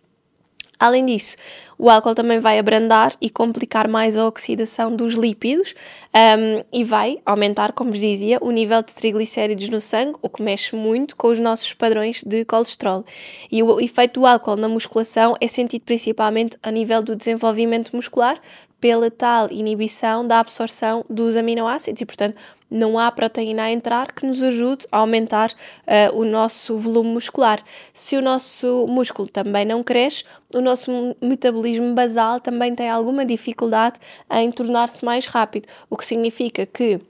Além 0.80 1.04
disso, 1.06 1.36
o 1.76 1.90
álcool 1.90 2.14
também 2.14 2.38
vai 2.38 2.58
abrandar 2.58 3.12
e 3.20 3.28
complicar 3.28 3.88
mais 3.88 4.16
a 4.16 4.26
oxidação 4.26 4.94
dos 4.94 5.14
lípidos 5.14 5.74
um, 6.14 6.64
e 6.72 6.84
vai 6.84 7.18
aumentar, 7.26 7.72
como 7.72 7.90
vos 7.90 8.00
dizia, 8.00 8.38
o 8.40 8.50
nível 8.50 8.80
de 8.82 8.94
triglicéridos 8.94 9.68
no 9.68 9.80
sangue, 9.80 10.18
o 10.22 10.28
que 10.28 10.40
mexe 10.40 10.76
muito 10.76 11.16
com 11.16 11.28
os 11.28 11.38
nossos 11.38 11.74
padrões 11.74 12.22
de 12.24 12.44
colesterol. 12.44 13.04
E 13.50 13.60
o 13.62 13.80
efeito 13.80 14.20
do 14.20 14.26
álcool 14.26 14.56
na 14.56 14.68
musculação 14.68 15.34
é 15.40 15.48
sentido 15.48 15.82
principalmente 15.82 16.56
a 16.62 16.70
nível 16.70 17.02
do 17.02 17.16
desenvolvimento 17.16 17.94
muscular, 17.94 18.40
pela 18.80 19.10
tal 19.10 19.50
inibição 19.50 20.26
da 20.26 20.40
absorção 20.40 21.04
dos 21.08 21.36
aminoácidos 21.36 22.00
e, 22.00 22.06
portanto, 22.06 22.36
não 22.70 22.98
há 22.98 23.10
proteína 23.10 23.64
a 23.64 23.72
entrar 23.72 24.12
que 24.12 24.26
nos 24.26 24.42
ajude 24.42 24.86
a 24.92 24.98
aumentar 24.98 25.50
uh, 25.50 26.16
o 26.18 26.24
nosso 26.24 26.76
volume 26.76 27.10
muscular. 27.10 27.62
Se 27.94 28.16
o 28.16 28.22
nosso 28.22 28.86
músculo 28.86 29.26
também 29.26 29.64
não 29.64 29.82
cresce, 29.82 30.24
o 30.54 30.60
nosso 30.60 31.16
metabolismo 31.20 31.94
basal 31.94 32.40
também 32.40 32.74
tem 32.74 32.88
alguma 32.90 33.24
dificuldade 33.24 33.98
em 34.30 34.50
tornar-se 34.50 35.04
mais 35.04 35.26
rápido, 35.26 35.66
o 35.88 35.96
que 35.96 36.04
significa 36.04 36.66
que 36.66 37.00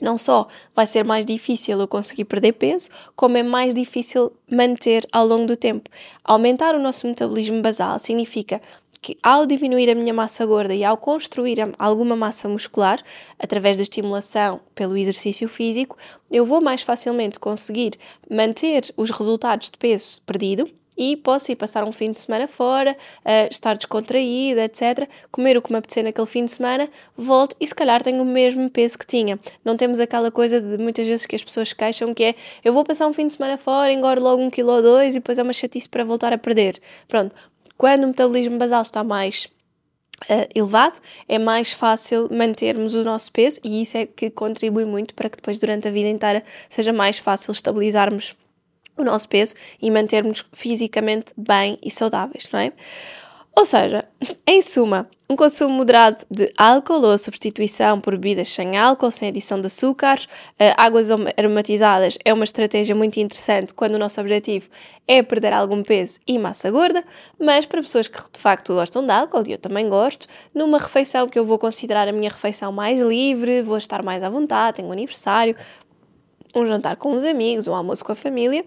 não 0.00 0.16
só 0.16 0.48
vai 0.74 0.86
ser 0.86 1.04
mais 1.04 1.24
difícil 1.24 1.78
eu 1.78 1.88
conseguir 1.88 2.24
perder 2.24 2.52
peso, 2.52 2.88
como 3.14 3.36
é 3.36 3.42
mais 3.42 3.74
difícil 3.74 4.32
manter 4.50 5.06
ao 5.12 5.26
longo 5.26 5.46
do 5.46 5.56
tempo. 5.56 5.90
Aumentar 6.24 6.74
o 6.74 6.78
nosso 6.78 7.06
metabolismo 7.06 7.60
basal 7.60 7.98
significa 7.98 8.62
que 9.00 9.16
ao 9.22 9.46
diminuir 9.46 9.90
a 9.90 9.94
minha 9.94 10.12
massa 10.12 10.44
gorda 10.44 10.74
e 10.74 10.84
ao 10.84 10.96
construir 10.96 11.58
alguma 11.78 12.14
massa 12.14 12.48
muscular, 12.48 13.02
através 13.38 13.76
da 13.76 13.82
estimulação 13.82 14.60
pelo 14.74 14.96
exercício 14.96 15.48
físico, 15.48 15.96
eu 16.30 16.44
vou 16.44 16.60
mais 16.60 16.82
facilmente 16.82 17.38
conseguir 17.38 17.92
manter 18.30 18.92
os 18.96 19.10
resultados 19.10 19.70
de 19.70 19.78
peso 19.78 20.20
perdido 20.22 20.70
e 21.00 21.16
posso 21.16 21.50
ir 21.50 21.56
passar 21.56 21.82
um 21.82 21.92
fim 21.92 22.10
de 22.10 22.20
semana 22.20 22.46
fora, 22.46 22.94
uh, 23.24 23.48
estar 23.50 23.74
descontraída, 23.74 24.64
etc. 24.64 25.08
Comer 25.30 25.56
o 25.56 25.62
que 25.62 25.72
me 25.72 25.78
apetecer 25.78 26.04
naquele 26.04 26.26
fim 26.26 26.44
de 26.44 26.52
semana, 26.52 26.90
volto 27.16 27.56
e 27.58 27.66
se 27.66 27.74
calhar 27.74 28.02
tenho 28.02 28.22
o 28.22 28.26
mesmo 28.26 28.68
peso 28.70 28.98
que 28.98 29.06
tinha. 29.06 29.40
Não 29.64 29.78
temos 29.78 29.98
aquela 29.98 30.30
coisa 30.30 30.60
de 30.60 30.76
muitas 30.76 31.06
vezes 31.06 31.24
que 31.24 31.34
as 31.34 31.42
pessoas 31.42 31.72
queixam 31.72 32.12
que 32.12 32.24
é 32.24 32.34
eu 32.62 32.74
vou 32.74 32.84
passar 32.84 33.06
um 33.06 33.14
fim 33.14 33.26
de 33.26 33.32
semana 33.32 33.56
fora, 33.56 33.90
engordo 33.90 34.22
logo 34.22 34.42
um 34.42 34.50
quilo 34.50 34.72
ou 34.72 34.82
dois 34.82 35.14
e 35.14 35.20
depois 35.20 35.38
é 35.38 35.42
uma 35.42 35.54
chatice 35.54 35.88
para 35.88 36.04
voltar 36.04 36.34
a 36.34 36.38
perder. 36.38 36.78
Pronto, 37.08 37.34
quando 37.80 38.04
o 38.04 38.08
metabolismo 38.08 38.58
basal 38.58 38.82
está 38.82 39.02
mais 39.02 39.48
uh, 40.24 40.46
elevado, 40.54 41.00
é 41.26 41.38
mais 41.38 41.72
fácil 41.72 42.28
mantermos 42.30 42.94
o 42.94 43.02
nosso 43.02 43.32
peso 43.32 43.58
e 43.64 43.80
isso 43.80 43.96
é 43.96 44.04
que 44.04 44.28
contribui 44.28 44.84
muito 44.84 45.14
para 45.14 45.30
que 45.30 45.36
depois, 45.36 45.58
durante 45.58 45.88
a 45.88 45.90
vida 45.90 46.10
inteira, 46.10 46.44
seja 46.68 46.92
mais 46.92 47.18
fácil 47.18 47.52
estabilizarmos 47.52 48.36
o 48.98 49.02
nosso 49.02 49.26
peso 49.30 49.54
e 49.80 49.90
mantermos 49.90 50.44
fisicamente 50.52 51.32
bem 51.34 51.78
e 51.82 51.90
saudáveis, 51.90 52.50
não 52.52 52.60
é? 52.60 52.70
Ou 53.56 53.64
seja, 53.64 54.06
em 54.46 54.62
suma, 54.62 55.08
um 55.28 55.36
consumo 55.36 55.74
moderado 55.74 56.24
de 56.30 56.52
álcool 56.56 57.02
ou 57.02 57.12
a 57.12 57.18
substituição 57.18 58.00
por 58.00 58.14
bebidas 58.14 58.48
sem 58.48 58.76
álcool, 58.76 59.10
sem 59.10 59.28
adição 59.28 59.60
de 59.60 59.66
açúcares, 59.66 60.24
uh, 60.24 60.74
águas 60.76 61.08
aromatizadas 61.36 62.16
é 62.24 62.32
uma 62.32 62.44
estratégia 62.44 62.94
muito 62.94 63.18
interessante 63.18 63.74
quando 63.74 63.94
o 63.94 63.98
nosso 63.98 64.20
objetivo 64.20 64.68
é 65.06 65.22
perder 65.22 65.52
algum 65.52 65.82
peso 65.82 66.18
e 66.26 66.38
massa 66.38 66.70
gorda, 66.70 67.04
mas 67.38 67.66
para 67.66 67.82
pessoas 67.82 68.08
que 68.08 68.18
de 68.18 68.40
facto 68.40 68.74
gostam 68.74 69.04
de 69.04 69.10
álcool, 69.10 69.44
e 69.46 69.52
eu 69.52 69.58
também 69.58 69.88
gosto, 69.88 70.26
numa 70.54 70.78
refeição 70.78 71.28
que 71.28 71.38
eu 71.38 71.44
vou 71.44 71.58
considerar 71.58 72.08
a 72.08 72.12
minha 72.12 72.30
refeição 72.30 72.72
mais 72.72 73.00
livre, 73.00 73.62
vou 73.62 73.76
estar 73.76 74.02
mais 74.04 74.22
à 74.22 74.28
vontade, 74.28 74.76
tenho 74.76 74.88
um 74.88 74.92
aniversário, 74.92 75.54
um 76.54 76.64
jantar 76.64 76.96
com 76.96 77.12
os 77.12 77.24
amigos, 77.24 77.66
um 77.66 77.74
almoço 77.74 78.04
com 78.04 78.12
a 78.12 78.16
família, 78.16 78.64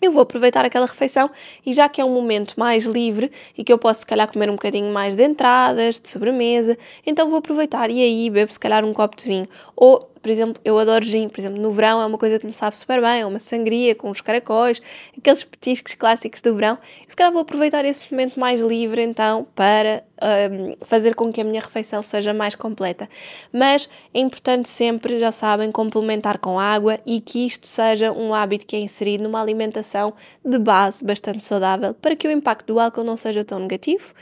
eu 0.00 0.12
vou 0.12 0.22
aproveitar 0.22 0.64
aquela 0.64 0.86
refeição 0.86 1.30
e 1.64 1.72
já 1.72 1.88
que 1.88 2.00
é 2.00 2.04
um 2.04 2.12
momento 2.12 2.54
mais 2.56 2.84
livre 2.84 3.30
e 3.56 3.64
que 3.64 3.72
eu 3.72 3.78
posso 3.78 4.00
se 4.00 4.06
calhar 4.06 4.30
comer 4.30 4.48
um 4.48 4.54
bocadinho 4.54 4.92
mais 4.92 5.16
de 5.16 5.24
entradas, 5.24 6.00
de 6.00 6.08
sobremesa, 6.08 6.76
então 7.06 7.28
vou 7.28 7.38
aproveitar 7.38 7.90
e 7.90 8.00
aí 8.00 8.30
bebo 8.30 8.52
se 8.52 8.60
calhar 8.60 8.84
um 8.84 8.92
copo 8.92 9.16
de 9.16 9.24
vinho. 9.24 9.46
Ou 9.76 10.08
por 10.20 10.30
exemplo, 10.30 10.60
eu 10.64 10.78
adoro 10.78 11.04
gin, 11.04 11.28
por 11.28 11.40
exemplo, 11.40 11.60
no 11.60 11.72
verão 11.72 12.00
é 12.00 12.06
uma 12.06 12.18
coisa 12.18 12.38
que 12.38 12.46
me 12.46 12.52
sabe 12.52 12.76
super 12.76 13.00
bem, 13.00 13.20
é 13.20 13.26
uma 13.26 13.38
sangria 13.38 13.94
com 13.94 14.10
os 14.10 14.20
caracóis, 14.20 14.80
aqueles 15.16 15.44
petiscos 15.44 15.94
clássicos 15.94 16.40
do 16.42 16.54
verão. 16.54 16.78
E 17.06 17.10
se 17.10 17.16
calhar 17.16 17.32
vou 17.32 17.42
aproveitar 17.42 17.84
esse 17.84 18.12
momento 18.12 18.38
mais 18.38 18.60
livre 18.60 19.02
então 19.02 19.46
para 19.54 20.02
um, 20.22 20.76
fazer 20.84 21.14
com 21.14 21.32
que 21.32 21.40
a 21.40 21.44
minha 21.44 21.60
refeição 21.60 22.02
seja 22.02 22.32
mais 22.34 22.54
completa. 22.54 23.08
Mas 23.52 23.88
é 24.12 24.20
importante 24.20 24.68
sempre, 24.68 25.18
já 25.18 25.32
sabem, 25.32 25.70
complementar 25.70 26.38
com 26.38 26.58
água 26.58 26.98
e 27.06 27.20
que 27.20 27.46
isto 27.46 27.66
seja 27.66 28.12
um 28.12 28.34
hábito 28.34 28.66
que 28.66 28.76
é 28.76 28.80
inserido 28.80 29.22
numa 29.22 29.40
alimentação 29.40 30.14
de 30.44 30.58
base 30.58 31.04
bastante 31.04 31.44
saudável 31.44 31.94
para 31.94 32.16
que 32.16 32.26
o 32.26 32.30
impacto 32.30 32.72
do 32.72 32.80
álcool 32.80 33.04
não 33.04 33.16
seja 33.16 33.44
tão 33.44 33.58
negativo. 33.58 34.12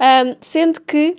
Um, 0.00 0.36
sendo 0.40 0.80
que 0.80 1.16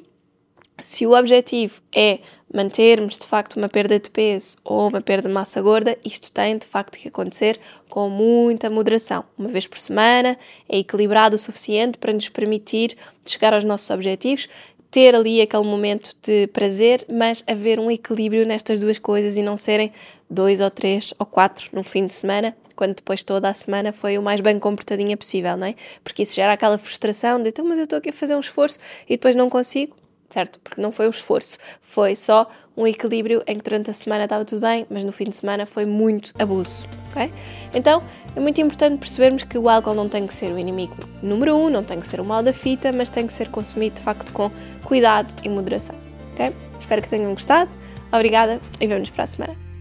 se 0.79 1.05
o 1.05 1.17
objetivo 1.17 1.81
é 1.95 2.19
mantermos 2.53 3.17
de 3.17 3.25
facto 3.25 3.55
uma 3.57 3.67
perda 3.67 3.99
de 3.99 4.09
peso 4.09 4.57
ou 4.63 4.87
uma 4.87 5.01
perda 5.01 5.27
de 5.27 5.33
massa 5.33 5.61
gorda, 5.61 5.97
isto 6.05 6.31
tem 6.31 6.57
de 6.57 6.67
facto 6.67 6.97
que 6.97 7.07
acontecer 7.07 7.59
com 7.89 8.09
muita 8.09 8.69
moderação. 8.69 9.23
Uma 9.37 9.49
vez 9.49 9.65
por 9.65 9.79
semana 9.79 10.37
é 10.69 10.77
equilibrado 10.77 11.35
o 11.35 11.39
suficiente 11.39 11.97
para 11.97 12.13
nos 12.13 12.29
permitir 12.29 12.95
chegar 13.25 13.53
aos 13.53 13.63
nossos 13.63 13.89
objetivos, 13.89 14.47
ter 14.91 15.15
ali 15.15 15.41
aquele 15.41 15.63
momento 15.63 16.15
de 16.21 16.45
prazer, 16.47 17.03
mas 17.11 17.43
haver 17.47 17.79
um 17.79 17.89
equilíbrio 17.89 18.45
nestas 18.45 18.79
duas 18.79 18.99
coisas 18.99 19.35
e 19.35 19.41
não 19.41 19.57
serem 19.57 19.91
dois 20.29 20.61
ou 20.61 20.69
três 20.69 21.13
ou 21.17 21.25
quatro 21.25 21.67
no 21.73 21.83
fim 21.83 22.05
de 22.05 22.13
semana, 22.13 22.55
quando 22.75 22.95
depois 22.95 23.23
toda 23.23 23.49
a 23.49 23.53
semana 23.55 23.91
foi 23.91 24.19
o 24.19 24.21
mais 24.21 24.39
bem 24.39 24.59
comportadinha 24.59 25.17
possível, 25.17 25.57
não 25.57 25.65
é? 25.65 25.75
Porque 26.03 26.21
isso 26.21 26.35
gera 26.35 26.53
aquela 26.53 26.77
frustração 26.77 27.41
de 27.41 27.49
então, 27.49 27.65
mas 27.65 27.79
eu 27.79 27.85
estou 27.85 27.97
aqui 27.97 28.09
a 28.09 28.13
fazer 28.13 28.35
um 28.35 28.39
esforço 28.39 28.77
e 29.07 29.13
depois 29.13 29.35
não 29.35 29.49
consigo 29.49 29.95
certo? 30.33 30.59
Porque 30.59 30.81
não 30.81 30.91
foi 30.91 31.07
um 31.07 31.11
esforço, 31.11 31.57
foi 31.81 32.15
só 32.15 32.49
um 32.75 32.87
equilíbrio 32.87 33.43
em 33.45 33.57
que 33.57 33.63
durante 33.63 33.91
a 33.91 33.93
semana 33.93 34.23
estava 34.23 34.43
tudo 34.43 34.61
bem, 34.61 34.85
mas 34.89 35.03
no 35.03 35.11
fim 35.11 35.25
de 35.25 35.35
semana 35.35 35.65
foi 35.65 35.85
muito 35.85 36.33
abuso, 36.39 36.87
ok? 37.11 37.31
Então 37.73 38.01
é 38.35 38.39
muito 38.39 38.59
importante 38.59 38.97
percebermos 38.97 39.43
que 39.43 39.57
o 39.57 39.69
álcool 39.69 39.93
não 39.93 40.09
tem 40.09 40.25
que 40.25 40.33
ser 40.33 40.51
o 40.51 40.57
inimigo 40.57 40.95
número 41.21 41.55
um, 41.55 41.69
não 41.69 41.83
tem 41.83 41.99
que 41.99 42.07
ser 42.07 42.19
o 42.19 42.25
mal 42.25 42.41
da 42.41 42.51
fita, 42.51 42.91
mas 42.91 43.09
tem 43.09 43.27
que 43.27 43.33
ser 43.33 43.49
consumido 43.49 43.95
de 43.97 44.01
facto 44.01 44.33
com 44.33 44.49
cuidado 44.83 45.33
e 45.43 45.49
moderação, 45.49 45.95
ok? 46.33 46.53
Espero 46.79 47.01
que 47.01 47.09
tenham 47.09 47.31
gostado, 47.33 47.69
obrigada 48.11 48.59
e 48.81 48.87
vemo-nos 48.87 49.11
para 49.11 49.23
a 49.23 49.27
semana. 49.27 49.72